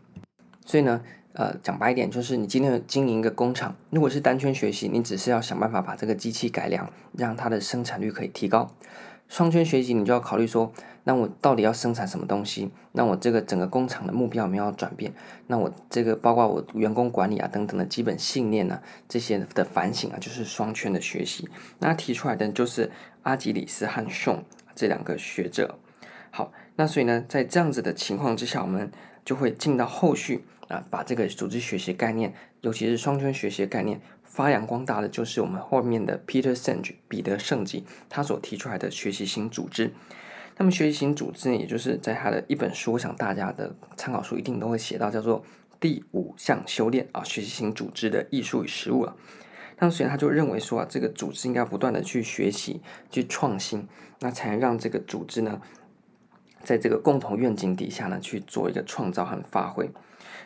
[0.65, 8.71] 所以呢，呃，讲白一点，就是你今天经营一个工厂，如果是单圈学习，你只是要想办法把这个机器改良，让它的生产率可以提高。
[9.29, 10.73] 双圈学习，你就要考虑说，
[11.05, 12.71] 那我到底要生产什么东西？
[12.93, 15.13] 那我这个整个工厂的目标有没有要转变？
[15.49, 21.49] 那我这个包括我员工管理啊等等的基本信念呢、这些的反省啊，就是双圈的学习。
[21.81, 22.91] 那提出来的就是
[23.23, 25.79] 阿吉里斯和熊这两个学者。
[26.31, 28.91] 好，那所以呢，在这样子的情况之下，我们
[29.25, 34.01] 就会进到后续啊，把这个组织学习概念，尤其是双圈学习概念。
[34.25, 39.93] 发扬光大的就是我们后面的 Peter Senge 彼得圣吉他所提出来的学习型组织。
[40.59, 45.45] 那么学习型组织呢，也就是在他的一本书，我想大家的参考书一定都会写到，叫做
[45.81, 49.17] 第五项修炼啊，学习型组织的艺术与实务啊。
[49.79, 53.89] 那所以他就认为说啊，这个组织应该不断的去学习、去创新，
[54.21, 55.61] 那才能让这个组织呢，
[56.63, 59.91] 在这个共同愿景底下呢，去做一个创造和发挥。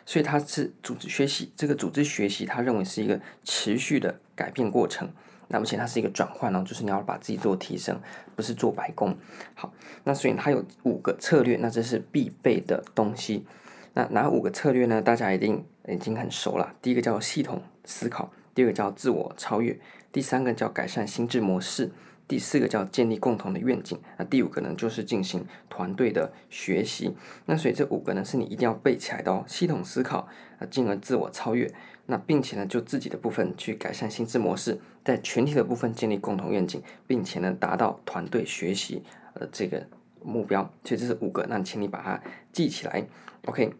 [0.05, 5.11] 所以他是组织学习，这个组织学习，他认为是一个持续的改变过程。
[5.49, 7.99] 那目前它是一个转换哦，就是你要把自己做提升，
[8.35, 9.15] 不是做白工。
[9.55, 13.45] 好，那所以它有五个策略，那这是必备的东西。
[13.93, 15.01] 那哪五个策略呢？
[15.01, 16.75] 大家一定已经很熟了。
[16.81, 19.79] 第一个叫系统思考，第二个叫自我超越，
[20.11, 21.91] 第三个叫改善心智模式。
[22.27, 27.15] 第四个叫建立共同的愿景，那第五个呢，就是进行团队的学习。
[27.45, 29.45] 那所以这五个呢是你一定要背起来的哦。
[29.47, 30.27] 系统思考
[30.59, 31.73] 啊，进而自我超越，
[32.07, 39.03] 那并且呢就自己的部分去改善心智模式，在群体的部分建立共同愿景，并且呢达到团队学习
[39.35, 39.87] 呃这个
[40.23, 40.73] 目标。
[40.83, 42.19] 所以这是五个，那请你把它
[42.51, 43.07] 记起来。
[43.45, 43.75] OK，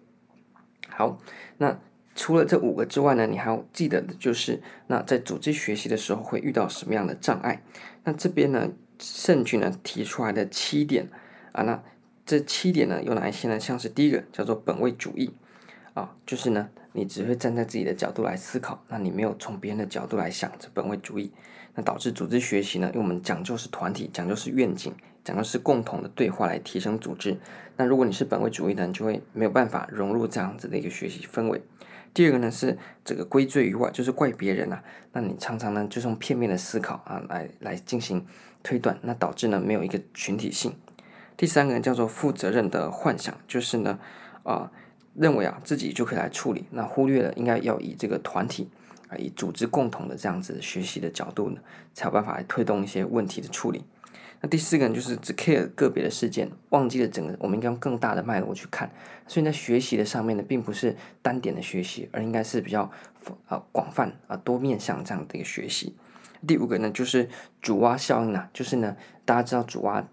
[0.90, 1.18] 好，
[1.58, 1.80] 那。
[2.20, 7.62] 除了这五个之外呢，你还要记得的就是，那在组织学习的时候会遇到什么样的障碍？
[8.06, 11.08] 那这边呢，圣吉呢提出来的七点
[11.52, 11.84] 啊，那
[12.26, 13.60] 这七点呢有哪一些呢？
[13.60, 15.32] 像是第一个叫做本位主义
[15.98, 21.32] 啊，就是呢你只会站在自己的角度来思考，那你没有从别人的角度来想，这本位主义，
[21.74, 27.40] 那导致组织学习呢，因为我们讲究是团体，讲究是愿景，讲究是共同的对话来提升组织。
[27.78, 31.60] 那如果你是本位主义的，你就会没有办法融入这样子的一个学习氛围。
[32.14, 34.84] 第二个呢是这个归罪于外，就是怪别人啊。
[35.14, 38.24] 那你常常呢就是用片面的思考啊来来进行
[38.62, 40.76] 推断，那导致呢没有一个群体性。
[41.36, 43.98] 第三个叫做负责任的幻想，就是呢
[44.44, 44.72] 啊
[45.18, 48.70] 认为啊自己就可以来处理，那忽略了应该要以这个团体
[49.10, 51.60] 啊以组织共同的这样子学习的角度呢，
[51.94, 53.84] 才有办法来推动一些问题的处理。
[54.40, 58.92] 那第四个呢，就是只 care 个别的事件，忘记了整个，我们应该用更大的脉络去看。
[59.26, 62.92] 所以在学习的上面呢，并不是单点的学习，而应该是比较
[63.48, 65.96] 啊广泛啊多面向这样的一个学习。
[66.46, 67.28] 第五个呢，就是
[67.64, 70.08] 煮蛙效应啊，就是呢，大家知道煮蛙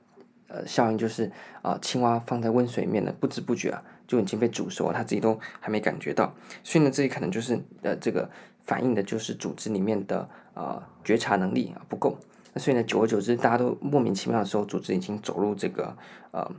[0.48, 6.34] 呃效应就是啊青蛙放在温水里面呢，不知不觉啊就已经被煮熟了，它自己都还没感觉到。
[6.62, 8.28] 所以呢，这里可能就是呃这个
[8.64, 12.18] 反映的就是组织里面的、呃、觉察能力啊不够。
[12.52, 15.96] 那所以呢，久而久之，大家都莫名其妙的时候，组织已经走入这个
[16.30, 16.50] 呃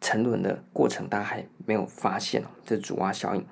[0.00, 3.44] 沉沦的过程，大家还没有发现，这是煮蛙效应。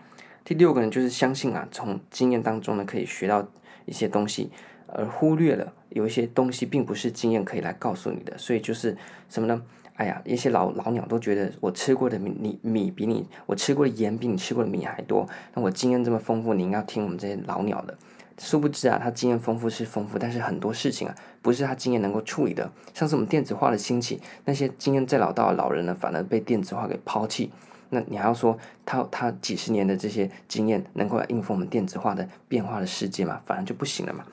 [0.44, 3.48] 第六个呢，就是相信啊，从经验当中呢可以学到
[3.84, 4.50] 一些东西，
[4.86, 8.36] 而忽略了有一些东西并不是经验可以来告诉你的。
[8.38, 8.96] 所以就是
[9.28, 9.62] 什么呢？
[9.96, 15.26] 哎呀，一些老老鸟都觉得我吃过的米米比你，我吃过的盐比你吃过的米还多。
[15.54, 17.96] 那我经验这么丰富，你应该听我们这些老鸟的。
[18.38, 22.70] 殊不知啊，他经验丰富是丰富，但是很多事情啊，不是他经验能够处理的。
[22.92, 27.50] 像是我们电子化的兴起，那些经验再老道的老人呢，反而被电子化给抛弃。
[27.88, 33.40] 那你还要说他他几十年的这些经验能够来应付我们电子化的变化的世界嘛？
[33.46, 34.26] 反而就不行了嘛。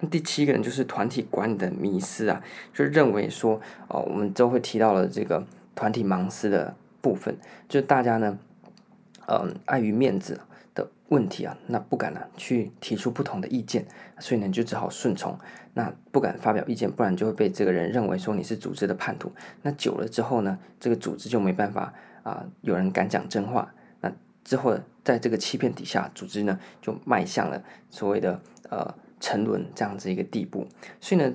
[0.00, 2.42] 那第七个人就是团体管理的迷失啊，
[2.72, 7.36] 就认为说哦，我们都会提到了这个团体盲思的部分，
[7.68, 8.38] 就是大家呢，
[9.28, 10.40] 嗯，碍于面子
[10.74, 13.86] 的问题啊，那不敢呢、啊、去提出不同的意见，
[14.18, 15.38] 所以呢就只好顺从，
[15.74, 19.30] 那不敢发表意见，不然就会被这个人认为说你是组织的叛徒。
[19.62, 23.72] 那久了之后呢，这个组织就没办法啊、有人敢讲真话。
[24.00, 24.10] 那
[24.42, 28.40] 之后在这个欺骗底下，组织呢就迈向了所谓的
[28.70, 28.94] 呃。
[29.24, 30.68] 沉沦这样子一个地步，
[31.00, 31.32] 所以呢，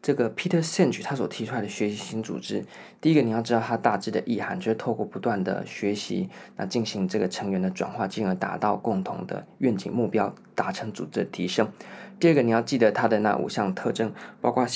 [0.00, 2.64] 这个 Peter Senge 他所提出来的学习型组织，
[2.98, 11.70] 第一个你要知道它大致的意涵，就是透过不断的学习，那进行这个成员的转化，进而达到共同的愿景目标，达成组织的提升。
[12.18, 14.66] 第二个你要记得它的那五项特征，包括。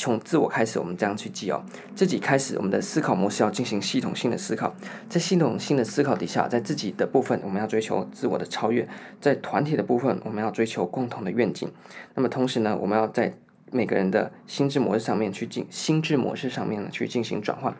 [0.00, 1.62] 从自我开始，我们这样去记哦。
[1.94, 4.74] 自己开始，我们的思考模式要进行系统性的思考。
[5.10, 8.86] 在系统性的思考底下，在自己的部分，我们要追求自我的超越；
[9.20, 11.70] 在团体的部分，我们要追求共同的愿景。
[12.14, 13.34] 那么同时呢，我们要在
[13.70, 17.76] 每个人的心智模式上面去进心智模式上面呢去进行转换，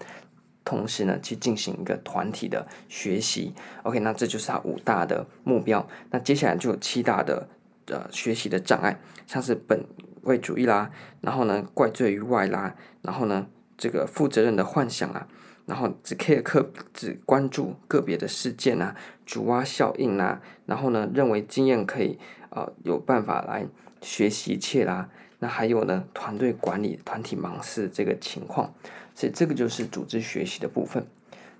[0.62, 3.54] 同时呢去进行一个团体的学习。
[3.84, 5.88] OK，那这就是它五大的目标。
[6.10, 7.48] 那接下来就有七大的
[7.86, 9.82] 呃学习的障碍，像是本。
[10.22, 10.90] 为主义啦，
[11.20, 13.46] 然后呢，怪罪于外啦，然后呢，
[13.76, 15.26] 这个负责任的幻想啊，
[15.66, 18.94] 然后只 care 客只关注个别的事件啊，
[19.24, 22.18] 主蛙效应啊，然后呢，认为经验可以
[22.50, 23.66] 呃有办法来
[24.02, 25.08] 学习一切啦，
[25.38, 28.74] 那还有呢，团队管理团体盲思这个情况，
[29.14, 31.06] 所以这个就是组织学习的部分。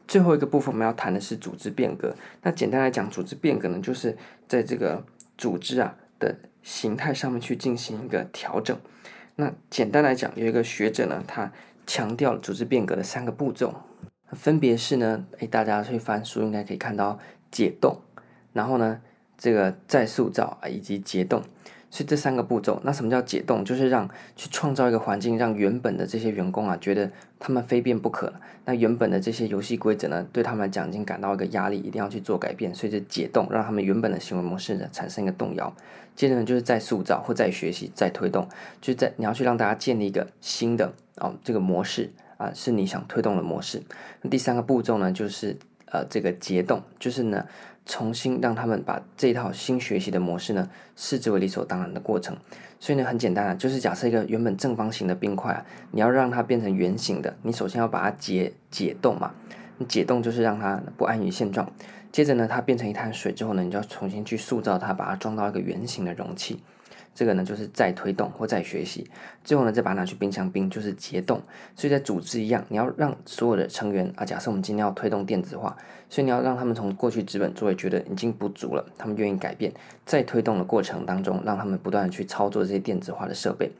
[0.06, 2.14] 最后一个部分我们要谈的是组织变革。
[2.42, 5.04] 那简单来讲，组织变革呢，就是在这个
[5.38, 6.36] 组织啊的。
[6.62, 8.76] 形态上面去进行一个调整。
[9.36, 11.50] 那简单来讲，有一个学者呢，他
[11.86, 13.74] 强调了组织变革的三个步骤，
[14.32, 17.18] 分别是呢，诶，大家去翻书应该可以看到
[17.50, 18.00] 解冻，
[18.52, 19.00] 然后呢，
[19.38, 21.42] 这个再塑造啊，以及解冻。
[21.90, 23.64] 所以这三个步骤，那什么叫解冻？
[23.64, 27.10] 就是让去创造一个环境，让原本的这些员工啊，觉得
[27.40, 28.40] 他们非变不可了。
[28.64, 32.72] 那原本的这些游戏规则呢，对他们来讲已经感到一个压力，一定要去做改变。
[32.72, 35.74] 所以就解冻，让他们原本的行为模式呢产生一个动摇。
[36.14, 38.48] 接着呢，就是再塑造或再学习、再推动，
[38.80, 43.82] 就是在你要去让大家建立一个新的哦这个模式啊，是你想推动的模式。
[44.22, 47.44] 那第三个步骤呢，就是呃这个结冻，就是呢。
[47.90, 52.36] 重新让他们把这套新学习的模式呢，视之为理所当然的过程。
[52.78, 59.32] 所以呢，很简单啊，就是假设一个原本正方形的冰块啊，你要让它变成圆形的，你首先要把它解解冻嘛。
[59.78, 61.68] 你解冻就是让它不安于现状。
[62.12, 66.60] 接着呢，它变成一滩水之后呢，你就要重新去塑造它，把它装到一个圆形的容器。
[67.14, 69.10] 这个呢，就是再推动或再学习，
[69.44, 71.42] 最后呢，再把它拿去冰箱冰，就是结冻。
[71.76, 75.76] 所以在组织一样，你要让所有的成员啊，假设我们今天要推动电子化，
[76.08, 79.72] 所以你要让他们从过去资本作为觉得已经不足了，他们愿意改变，
[80.06, 83.70] 在推动的过程当中，让他们不断的去操作这些电子化的设备。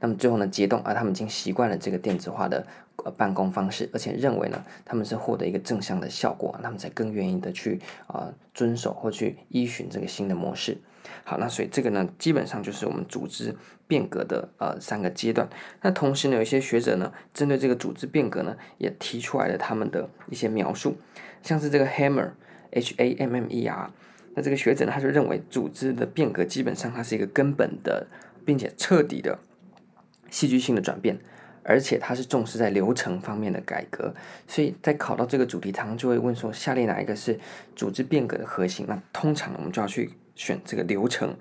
[0.00, 2.66] 那么最后呢，结冻啊，他们已经习惯了这个电子化的
[3.04, 10.76] 呃办公方式，而且认为呢，他们是获得一个正向的效果，他们才更愿意的去啊、遵守或去依循这个新的模式。
[11.24, 13.54] 好，那所以这个呢，基本上就是我们组织
[13.86, 15.48] 变革的呃三个阶段。
[15.82, 20.96] 那同时呢，有一些学者呢，针对这个组织变革呢，也提出来了他们的一些描述，
[21.42, 23.90] 像是这个 Hammer，H A M M E R，
[24.34, 28.06] 那这个学者呢，他就认为组织的变革基本上它是一个根本的，
[28.44, 29.38] 并且彻底的
[30.30, 31.18] 戏剧性的转变，
[31.62, 34.14] 而且它是重视在流程方面的改革。
[34.46, 37.38] 所以在考到这个主题，堂就会问说，下列哪一个是
[37.74, 38.86] 组织变革的核心？
[38.88, 40.10] 那通常我们就要去。
[40.40, 41.36] 选这个流程，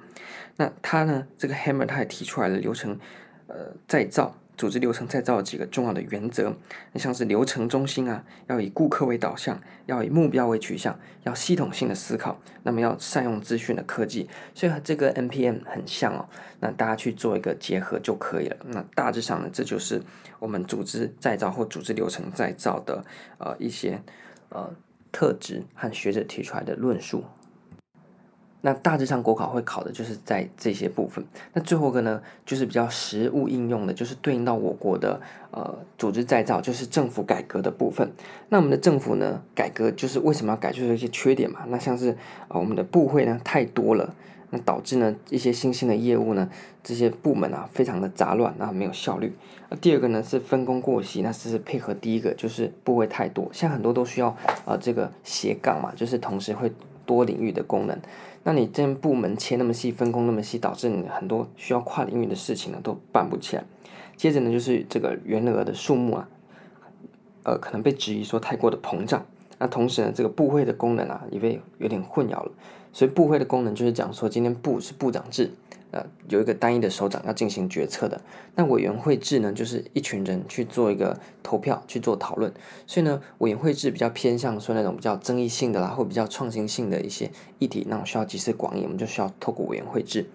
[0.57, 1.25] 那他呢？
[1.37, 2.99] 这个 Hammer 他也提出来了流程，
[3.47, 6.53] 呃，再造组织流程再造几个重要的原则，
[6.95, 16.27] 像是流程中心啊，要以顾客为导向，要以目标为取向，要系统性的思考，那么要善用资讯的科技，所以和这个 NPM 很像哦。
[16.59, 18.57] 那大家去做一个结合就可以了。
[18.65, 20.01] 那大致上呢，这就是
[20.39, 23.05] 我们组织再造或组织流程再造的
[23.37, 24.01] 呃一些
[24.49, 24.69] 呃
[25.13, 27.23] 特质和学者提出来的论述。
[28.61, 31.23] 那大致上国考会考的就是在这些部分。
[31.53, 38.11] 那最后一个呢，就是比较实务应用的，就是对应到我国的呃组织再造，就是政府改革的部分。
[38.49, 41.61] 那我们的政府呢，改革就是为什么要改，就是一些缺点嘛。
[41.67, 42.11] 那像是
[42.49, 44.13] 啊、我们的部会呢太多了，
[44.49, 46.49] 那导致呢一些新兴的业务呢，
[46.83, 49.33] 这些部门啊非常的杂乱，那没有效率。
[49.69, 56.71] 那第二个呢是分工过细，那这是配合第一个就是部会太多，像很多都需要啊、呃、这个斜杠嘛，就是同时会
[57.05, 57.97] 多领域的功能。
[58.43, 63.63] 那你这部门切那么细，分工那么细，导致你很多需要跨领域的事情呢都办不起来。
[64.15, 66.29] 接着呢就是这个原额的数目啊，
[67.43, 69.25] 呃可能被质疑说太过的膨胀。
[69.57, 72.51] 那同时呢这个部会的功能啊也被有点混淆了。
[72.91, 75.51] 所以部会的功能就是讲说，今天部是部长制，
[75.91, 78.21] 呃，有一个单一的首长要进行决策的。
[78.55, 82.53] 那委员会制呢，就是一群人去做一个投票去做讨论。
[82.85, 90.29] 所以呢，委员会制比较偏向说那种比较争议性的啦，或比较创新性的一些议题，那种需要集思广益，我们就需要透过委员会制，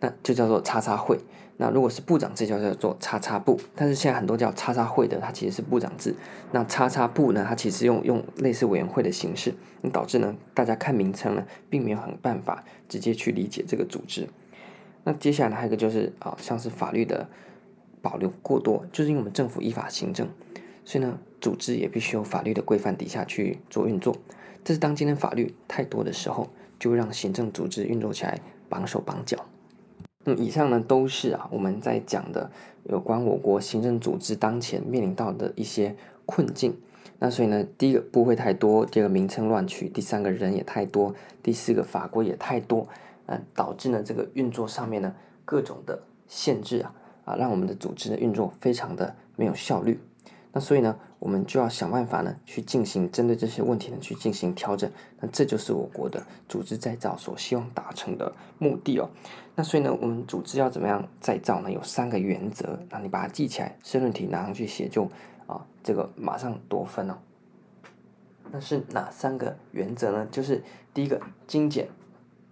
[0.00, 1.18] 那就叫做叉叉会。
[1.58, 6.14] 那如果是部长制，就叫做叉叉部，但是现在很多叫叉叉会的，它其实是部长制。
[6.52, 14.28] 那叉叉部呢，它其实用用类似委员会的形式，那导致呢，大家看名称呢，并没有很办法直接去理解这个组织。
[15.08, 17.28] 那接下来还有一个就是啊，像是法律的
[18.02, 20.28] 保留过多，就是因为我们政府依法行政，
[20.84, 24.16] 所以呢，组织也必须有法律的规范底下去做运作。
[24.64, 26.48] 这是当今天法律太多的时候，
[26.80, 29.46] 就会让行政组织运作起来绑手绑脚。
[30.24, 32.50] 那么以上呢，都是啊我们在讲的
[32.82, 35.94] 有关我国行政组织当前面临到的一些
[36.24, 36.76] 困境。
[37.20, 42.88] 那所以呢，第一个部会太多，第二个名称乱取，第三个人也太多，第四个法规也太多，
[43.26, 45.14] 嗯，导致呢这个运作上面呢
[45.44, 50.00] 各种的限制啊啊，让我们的组织的运作非常的没有效率。
[50.52, 54.90] 那所以呢，我们就要想办法呢，去进行针对这些问题呢，去进行调整。
[55.20, 59.10] 那这就是我国的组织再造所希望达成的目的哦。
[59.54, 61.70] 那所以呢，我们组织要怎么样再造呢？
[61.70, 65.04] 有三个原则，那你把它记起来，申论题拿上去写就
[65.46, 67.18] 啊，这个马上夺分哦。
[68.50, 70.26] 那是哪三个原则呢？
[70.30, 70.62] 就是
[70.94, 71.86] 第一个精简，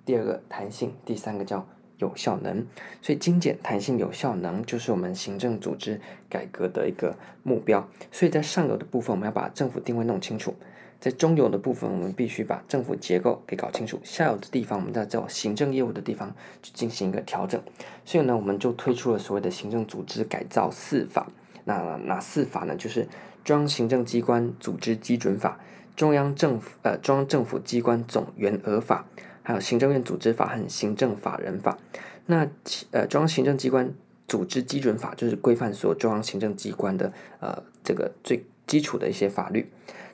[0.04, 1.66] 第二个弹性，第三个叫。
[1.98, 2.66] 有效能，
[3.00, 7.88] 所以精简、弹性、有效能就是我们行政组织改革的一个目标。
[8.10, 10.52] 所以在上游的部分，我们要把政府定位弄清楚；
[10.98, 17.62] 在中游的部分，我们必须把政府结构给搞清楚；下游的地方，我们在做行政业务的地方去进行一个调整。
[18.04, 21.28] 所以呢，我们就推出了所谓的行政组织改造四法。
[21.64, 22.74] 那哪四法呢？
[22.74, 23.06] 就是
[23.44, 25.60] 中央行政机关组织基准法、
[25.94, 29.06] 中央政府呃中央政府机关总员额法。
[29.44, 31.78] 还有行政院组织法和行政法人法，
[32.26, 32.48] 那
[32.92, 33.92] 呃中央行政机关
[34.26, 39.68] 组织基准法就是规范所有中央行政机关的呃这个最基础的一些法律。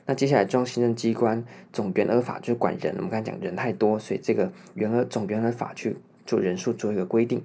[0.05, 7.41] 那接下来中央行政机关总员额法就是管人，我们刚才讲人太多，所以这个员额总员额法去做人数做一个规定。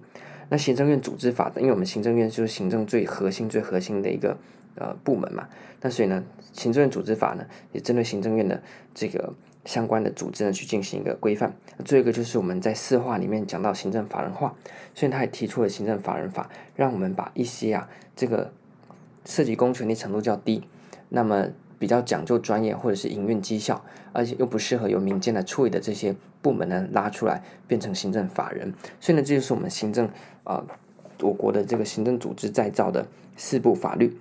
[0.49, 4.37] 那行政院组织法，因为我们行政院就是行政最核心最核心的一个
[4.75, 5.49] 呃部门嘛，
[5.83, 8.61] 那所以呢行政院组织法呢也针对行政院的
[8.93, 9.33] 这个。
[9.67, 11.55] 相关的组织呢，去进行一个规范。
[11.85, 14.55] 最后一个就是我们在四化里面讲到行政法人化，
[14.95, 18.51] 所以他也提出了行政法人法，让我们把一些啊这个
[19.27, 20.63] 涉及公权力程度较低，
[21.11, 21.49] 那么
[21.79, 28.73] 比较讲究专业或者是营运绩效，而且又不适合由民间来处理的这些部门呢拉出来变成行政法人。
[29.01, 30.09] 所以呢，这就是我们行政
[30.45, 30.65] 啊、
[31.21, 33.07] 我国的这个行政组织再造的
[33.37, 34.17] 四部法律。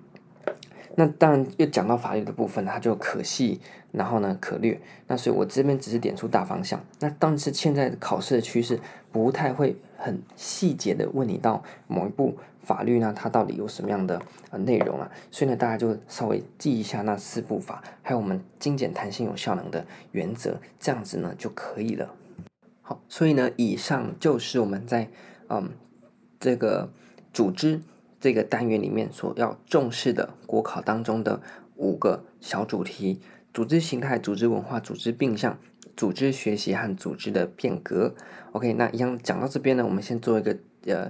[0.98, 3.60] 那当然，又讲到法律的部分，它就可细，
[3.96, 4.80] 然后呢可略。
[5.08, 6.80] 那所以我这边只是点出大方向。
[7.00, 8.80] 那但是现在考试的趋势
[9.12, 14.22] 不太会很细节的问你到某一部法律呢，它到底有什么样的
[14.52, 15.10] 呃内容啊？
[15.32, 22.14] 所以呢，大家就稍微记一下那四部法，还有我们精简、弹性、有效能的原则，这样子呢就可以了。
[22.82, 25.10] 好，所以呢，以上就是我们在
[25.50, 25.70] 嗯
[26.40, 26.90] 这个
[27.34, 27.82] 组织。
[28.18, 31.40] 这个单元里面所要重视的国考当中的
[31.76, 33.20] 五个小主题：
[33.56, 35.58] 组织形态、组织文化、组织病象、
[35.96, 38.14] 组织学习和组织的变革。
[38.52, 41.10] OK，那一样讲到这边呢，我们先做一个呃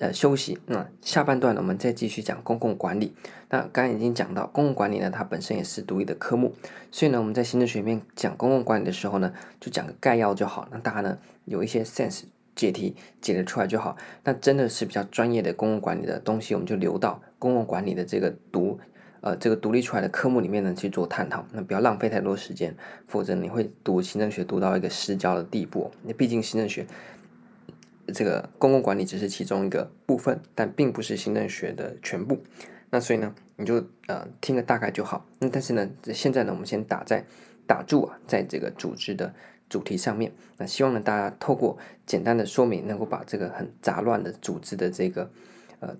[0.00, 0.58] 呃休息。
[0.66, 3.14] 那、下半段呢，我们再继续讲公共管理。
[3.50, 6.52] 那刚刚已经讲到公共管理呢，它本身也是独立的科目，
[6.90, 12.24] 所以呢，我们在行政学里面讲公共管理的时候呢，就讲个概要就好，让大家呢有一些 sense。
[12.56, 13.98] 解题解得出来就好。
[14.24, 18.80] 那真的是比较专业的公共管理的东西，我们就留到公共管理的这个读
[19.26, 21.44] 呃这个独立出来的科目里面呢去做探讨。
[21.50, 22.76] 那不要浪费太多时间，
[23.08, 25.90] 否则你会读行政学读到一个失焦的地步。
[26.04, 26.86] 那毕竟行政学
[28.14, 32.38] 这个公共管理只是其中一个部分，但并不是行政学的全部。
[32.90, 35.26] 那所以呢，你就呃听个大概就好。
[35.40, 37.24] 那但是呢，现在呢，我们先打在
[37.66, 39.34] 打住啊，在这个组织的。
[39.68, 45.28] 主题上面，那希望呢，大家透过简单的说明，能够把这个很杂乱的组织的这个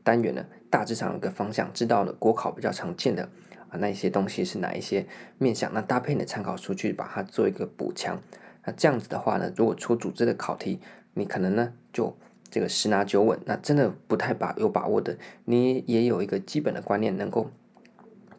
[0.03, 3.29] 单元呢，大致上有个方向，知道了国考比较常见的
[3.69, 5.07] 啊那一些东西是哪一些
[5.39, 8.21] 面向，那搭配你的参考书去把它做一个补强。
[8.65, 10.81] 那这样子的话呢，如果出组织的考题，
[11.15, 12.17] 你可能呢就
[12.51, 13.39] 这个十拿九稳。
[13.45, 17.51] 那真的不太把有把握的，你也有一个基本的观念，能够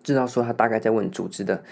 [0.04, 1.64] 知道说他大概在问组织的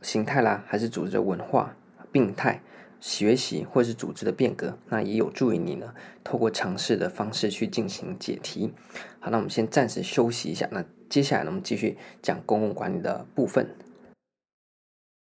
[0.00, 1.74] 形态啦，还是组织的文化
[2.10, 2.62] 病态。
[3.00, 5.94] 学习或是组织的变革，那也有助于你呢，
[6.24, 8.72] 透过尝试的方式去进行解题。
[9.20, 13.68] 好，那我们先暂时休息一下，那接下来呢，我们继续讲公共管理的部分。